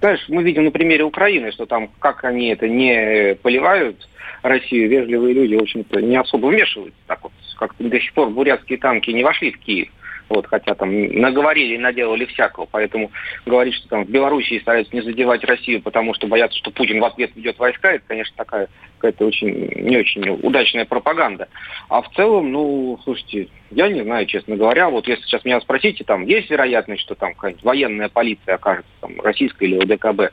знаешь, 0.00 0.24
мы 0.28 0.42
видим 0.42 0.64
на 0.64 0.70
примере 0.70 1.04
Украины, 1.04 1.52
что 1.52 1.66
там, 1.66 1.88
как 2.00 2.24
они 2.24 2.48
это 2.48 2.68
не 2.68 3.34
поливают 3.36 4.08
Россию, 4.42 4.88
вежливые 4.90 5.34
люди, 5.34 5.54
в 5.54 5.62
общем-то, 5.62 6.00
не 6.00 6.16
особо 6.16 6.48
вмешиваются, 6.48 7.00
так 7.06 7.22
вот, 7.22 7.32
как 7.58 7.74
до 7.78 8.00
сих 8.00 8.12
пор 8.12 8.30
бурятские 8.30 8.78
танки 8.78 9.10
не 9.10 9.24
вошли 9.24 9.52
в 9.52 9.58
Киев. 9.58 9.88
Вот, 10.28 10.46
хотя 10.46 10.74
там 10.74 10.90
наговорили 11.12 11.74
и 11.74 11.78
наделали 11.78 12.26
всякого. 12.26 12.66
Поэтому 12.70 13.10
говорить, 13.46 13.74
что 13.74 13.88
там 13.88 14.04
в 14.04 14.10
Белоруссии 14.10 14.58
стараются 14.58 14.94
не 14.94 15.02
задевать 15.02 15.44
Россию, 15.44 15.82
потому 15.82 16.14
что 16.14 16.26
боятся, 16.26 16.58
что 16.58 16.70
Путин 16.70 17.00
в 17.00 17.04
ответ 17.04 17.34
ведет 17.34 17.58
войска, 17.58 17.92
это, 17.92 18.04
конечно, 18.06 18.34
такая 18.36 18.68
какая-то 18.98 19.26
очень 19.26 19.70
не 19.76 19.96
очень 19.96 20.28
удачная 20.42 20.84
пропаганда. 20.84 21.48
А 21.88 22.02
в 22.02 22.10
целом, 22.14 22.52
ну, 22.52 22.98
слушайте, 23.04 23.48
я 23.70 23.88
не 23.88 24.02
знаю, 24.02 24.26
честно 24.26 24.56
говоря, 24.56 24.90
вот 24.90 25.06
если 25.06 25.22
сейчас 25.24 25.44
меня 25.44 25.60
спросите, 25.60 26.04
там 26.04 26.26
есть 26.26 26.50
вероятность, 26.50 27.02
что 27.02 27.14
там 27.14 27.34
какая-нибудь 27.34 27.64
военная 27.64 28.08
полиция 28.08 28.56
окажется, 28.56 28.90
там, 29.00 29.20
российская 29.20 29.66
или 29.66 29.78
ОДКБ 29.78 30.32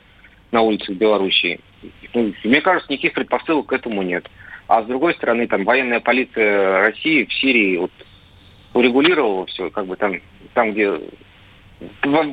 на 0.50 0.62
улицах 0.62 0.96
Белоруссии? 0.96 1.60
Ну, 2.12 2.34
мне 2.44 2.60
кажется, 2.60 2.92
никаких 2.92 3.12
предпосылок 3.12 3.66
к 3.66 3.72
этому 3.72 4.02
нет. 4.02 4.28
А 4.68 4.82
с 4.82 4.86
другой 4.86 5.14
стороны, 5.14 5.46
там 5.46 5.64
военная 5.64 6.00
полиция 6.00 6.80
России 6.80 7.24
в 7.24 7.32
Сирии 7.34 7.76
вот, 7.76 7.92
урегулировала 8.76 9.46
все, 9.46 9.70
как 9.70 9.86
бы 9.86 9.96
там, 9.96 10.14
там 10.54 10.72
где 10.72 10.92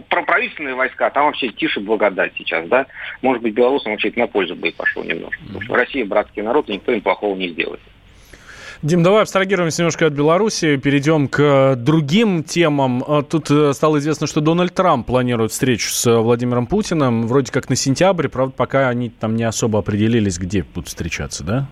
про 0.10 0.24
правительственные 0.24 0.76
войска, 0.76 1.10
там 1.10 1.26
вообще 1.26 1.50
тише 1.50 1.80
благодать 1.80 2.34
сейчас, 2.38 2.68
да. 2.70 2.86
Может 3.22 3.42
быть, 3.44 3.54
белорусам 3.54 3.92
вообще 3.92 4.12
на 4.16 4.28
пользу 4.28 4.56
бы 4.56 4.70
и 4.70 4.72
пошло 4.72 5.04
немножко. 5.04 5.42
Потому 5.46 5.62
что 5.62 5.76
Россия 5.76 6.06
братский 6.06 6.42
народ, 6.42 6.70
и 6.70 6.74
никто 6.74 6.92
им 6.92 7.02
плохого 7.02 7.36
не 7.36 7.50
сделает. 7.50 7.82
Дим, 8.82 9.02
давай 9.02 9.22
абстрагируемся 9.22 9.82
немножко 9.82 10.08
от 10.08 10.14
Беларуси, 10.14 10.76
перейдем 10.76 11.30
к 11.30 11.76
другим 11.78 12.44
темам. 12.44 13.02
А 13.08 13.22
тут 13.22 13.50
э, 13.50 13.72
стало 13.72 14.00
известно, 14.00 14.28
что 14.28 14.42
Дональд 14.42 14.74
Трамп 14.74 15.08
планирует 15.08 15.52
встречу 15.52 15.90
с 15.90 16.20
Владимиром 16.20 16.68
Путиным, 16.68 17.28
вроде 17.28 17.50
как 17.50 17.70
на 17.70 17.78
сентябрь, 17.78 18.28
правда, 18.28 18.54
пока 18.58 18.90
они 18.90 19.10
там 19.10 19.38
не 19.38 19.46
особо 19.46 19.80
определились, 19.80 20.38
где 20.38 20.64
будут 20.64 20.90
встречаться, 20.90 21.46
да? 21.46 21.70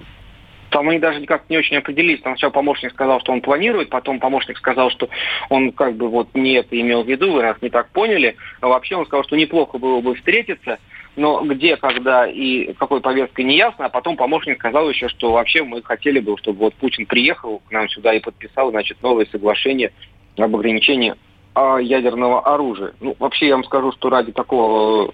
Там 0.71 0.87
они 0.87 0.99
даже 0.99 1.19
никак 1.19 1.49
не 1.49 1.57
очень 1.57 1.77
определились. 1.77 2.21
Там 2.21 2.33
сначала 2.33 2.51
помощник 2.51 2.91
сказал, 2.93 3.19
что 3.19 3.33
он 3.33 3.41
планирует, 3.41 3.89
потом 3.89 4.19
помощник 4.19 4.57
сказал, 4.57 4.89
что 4.89 5.09
он 5.49 5.73
как 5.73 5.95
бы 5.95 6.07
вот 6.07 6.29
не 6.33 6.53
это 6.53 6.79
имел 6.79 7.03
в 7.03 7.09
виду, 7.09 7.33
вы 7.33 7.43
нас 7.43 7.57
не 7.61 7.69
так 7.69 7.89
поняли. 7.89 8.37
А 8.61 8.69
вообще 8.69 8.95
он 8.95 9.05
сказал, 9.05 9.25
что 9.25 9.35
неплохо 9.35 9.77
было 9.77 9.99
бы 9.99 10.15
встретиться, 10.15 10.79
но 11.17 11.41
где, 11.41 11.75
когда 11.75 12.25
и 12.25 12.71
какой 12.73 13.01
повесткой 13.01 13.43
не 13.43 13.57
ясно. 13.57 13.85
А 13.85 13.89
потом 13.89 14.15
помощник 14.15 14.59
сказал 14.59 14.89
еще, 14.89 15.09
что 15.09 15.33
вообще 15.33 15.61
мы 15.63 15.83
хотели 15.83 16.19
бы, 16.19 16.37
чтобы 16.37 16.59
вот 16.59 16.73
Путин 16.75 17.05
приехал 17.05 17.61
к 17.67 17.71
нам 17.71 17.89
сюда 17.89 18.13
и 18.13 18.21
подписал, 18.21 18.71
значит, 18.71 19.03
новое 19.03 19.25
соглашение 19.25 19.91
об 20.37 20.55
ограничении 20.55 21.13
ядерного 21.53 22.53
оружия. 22.53 22.93
Ну, 23.01 23.13
вообще 23.19 23.47
я 23.47 23.55
вам 23.55 23.65
скажу, 23.65 23.91
что 23.91 24.09
ради 24.09 24.31
такого 24.31 25.11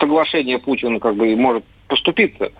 соглашения 0.00 0.58
Путин 0.58 0.98
как 0.98 1.14
бы 1.14 1.36
может 1.36 1.64
поступиться 1.86 2.50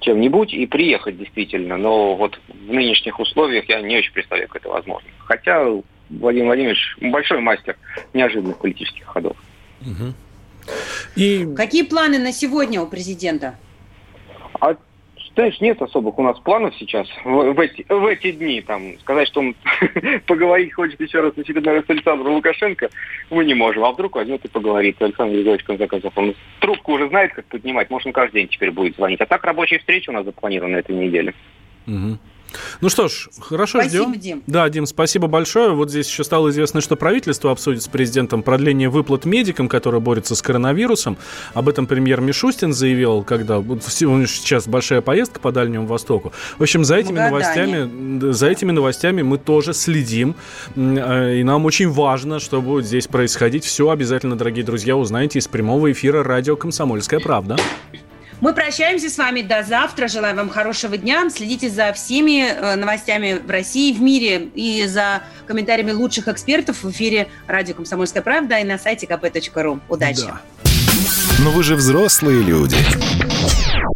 чем-нибудь 0.00 0.52
и 0.52 0.66
приехать 0.66 1.18
действительно. 1.18 1.76
Но 1.76 2.16
вот 2.16 2.38
в 2.48 2.72
нынешних 2.72 3.20
условиях 3.20 3.68
я 3.68 3.80
не 3.80 3.98
очень 3.98 4.12
представляю, 4.12 4.48
как 4.48 4.62
это 4.62 4.70
возможно. 4.70 5.08
Хотя 5.18 5.64
Владимир 6.10 6.46
Владимирович 6.46 6.96
большой 7.00 7.40
мастер 7.40 7.76
неожиданных 8.12 8.58
политических 8.58 9.06
ходов. 9.06 9.36
Угу. 9.82 10.14
И... 11.16 11.54
Какие 11.56 11.82
планы 11.82 12.18
на 12.18 12.32
сегодня 12.32 12.80
у 12.80 12.86
президента? 12.86 13.56
А 14.60 14.76
знаешь, 15.34 15.60
нет 15.60 15.80
особых 15.80 16.18
у 16.18 16.22
нас 16.22 16.38
планов 16.40 16.74
сейчас 16.76 17.08
в, 17.24 17.52
в, 17.52 17.60
эти, 17.60 17.86
в 17.88 18.04
эти 18.06 18.32
дни. 18.32 18.60
Там, 18.60 18.98
сказать, 19.00 19.28
что 19.28 19.40
он 19.40 19.54
поговорить 20.26 20.74
хочет 20.74 21.00
еще 21.00 21.20
раз 21.20 21.36
на 21.36 21.42
очередной 21.42 21.82
с 21.82 21.90
Александром 21.90 22.34
Лукашенко, 22.34 22.90
мы 23.30 23.44
не 23.44 23.54
можем. 23.54 23.84
А 23.84 23.92
вдруг 23.92 24.16
возьмет 24.16 24.44
и 24.44 24.48
поговорит. 24.48 25.00
Александр 25.00 25.34
Григорьевич, 25.34 25.64
конце 25.64 25.86
концов, 25.86 26.12
он 26.16 26.34
трубку 26.60 26.92
уже 26.92 27.08
знает, 27.08 27.32
как 27.32 27.44
поднимать. 27.46 27.90
Может, 27.90 28.08
он 28.08 28.12
каждый 28.12 28.42
день 28.42 28.48
теперь 28.48 28.70
будет 28.70 28.96
звонить. 28.96 29.20
А 29.20 29.26
так 29.26 29.44
рабочая 29.44 29.78
встреча 29.78 30.10
у 30.10 30.12
нас 30.12 30.24
запланирована 30.24 30.74
на 30.74 30.80
этой 30.80 30.96
неделе. 30.96 31.34
Угу. 31.86 32.18
Ну 32.80 32.88
что 32.88 33.08
ж, 33.08 33.28
хорошо 33.40 33.80
спасибо, 33.80 34.04
ждем. 34.04 34.20
Дим. 34.20 34.42
Да, 34.46 34.68
Дим, 34.68 34.86
спасибо 34.86 35.26
большое. 35.26 35.74
Вот 35.74 35.90
здесь 35.90 36.08
еще 36.08 36.24
стало 36.24 36.50
известно, 36.50 36.80
что 36.80 36.96
правительство 36.96 37.50
обсудит 37.50 37.82
с 37.82 37.88
президентом 37.88 38.42
продление 38.42 38.88
выплат 38.88 39.24
медикам, 39.24 39.68
которые 39.68 40.00
борются 40.00 40.34
с 40.34 40.42
коронавирусом. 40.42 41.16
Об 41.54 41.68
этом 41.68 41.86
премьер 41.86 42.20
Мишустин 42.20 42.72
заявил, 42.72 43.22
когда 43.22 43.58
вот 43.58 43.82
сейчас 43.84 44.66
большая 44.66 45.00
поездка 45.00 45.40
по 45.40 45.52
Дальнему 45.52 45.86
Востоку. 45.86 46.32
В 46.58 46.62
общем, 46.62 46.84
за 46.84 46.96
этими 46.96 47.18
новостями, 47.18 48.32
за 48.32 48.48
этими 48.48 48.72
новостями 48.72 49.22
мы 49.22 49.38
тоже 49.38 49.74
следим, 49.74 50.34
э, 50.76 51.36
и 51.36 51.42
нам 51.44 51.64
очень 51.64 51.88
важно, 51.90 52.40
что 52.40 52.60
будет 52.60 52.86
здесь 52.86 53.06
происходить. 53.06 53.64
Все 53.64 53.90
обязательно, 53.90 54.36
дорогие 54.36 54.64
друзья, 54.64 54.96
узнаете 54.96 55.38
из 55.38 55.48
прямого 55.48 55.92
эфира 55.92 56.22
радио 56.22 56.56
«Комсомольская 56.56 57.20
правда». 57.20 57.56
Мы 58.40 58.54
прощаемся 58.54 59.10
с 59.10 59.18
вами 59.18 59.42
до 59.42 59.62
завтра. 59.62 60.08
Желаем 60.08 60.36
вам 60.36 60.48
хорошего 60.48 60.96
дня. 60.96 61.28
Следите 61.28 61.68
за 61.68 61.92
всеми 61.92 62.48
э, 62.48 62.74
новостями 62.76 63.34
в 63.34 63.50
России, 63.50 63.92
в 63.92 64.00
мире 64.00 64.48
и 64.54 64.86
за 64.86 65.22
комментариями 65.46 65.92
лучших 65.92 66.28
экспертов 66.28 66.82
в 66.82 66.90
эфире 66.90 67.28
радио 67.46 67.74
«Комсомольская 67.74 68.22
правда» 68.22 68.58
и 68.58 68.64
на 68.64 68.78
сайте 68.78 69.06
kp.ru. 69.06 69.80
Удачи! 69.88 70.22
Да. 70.22 70.40
Но 71.40 71.50
вы 71.50 71.62
же 71.62 71.74
взрослые 71.74 72.42
люди. 72.42 72.76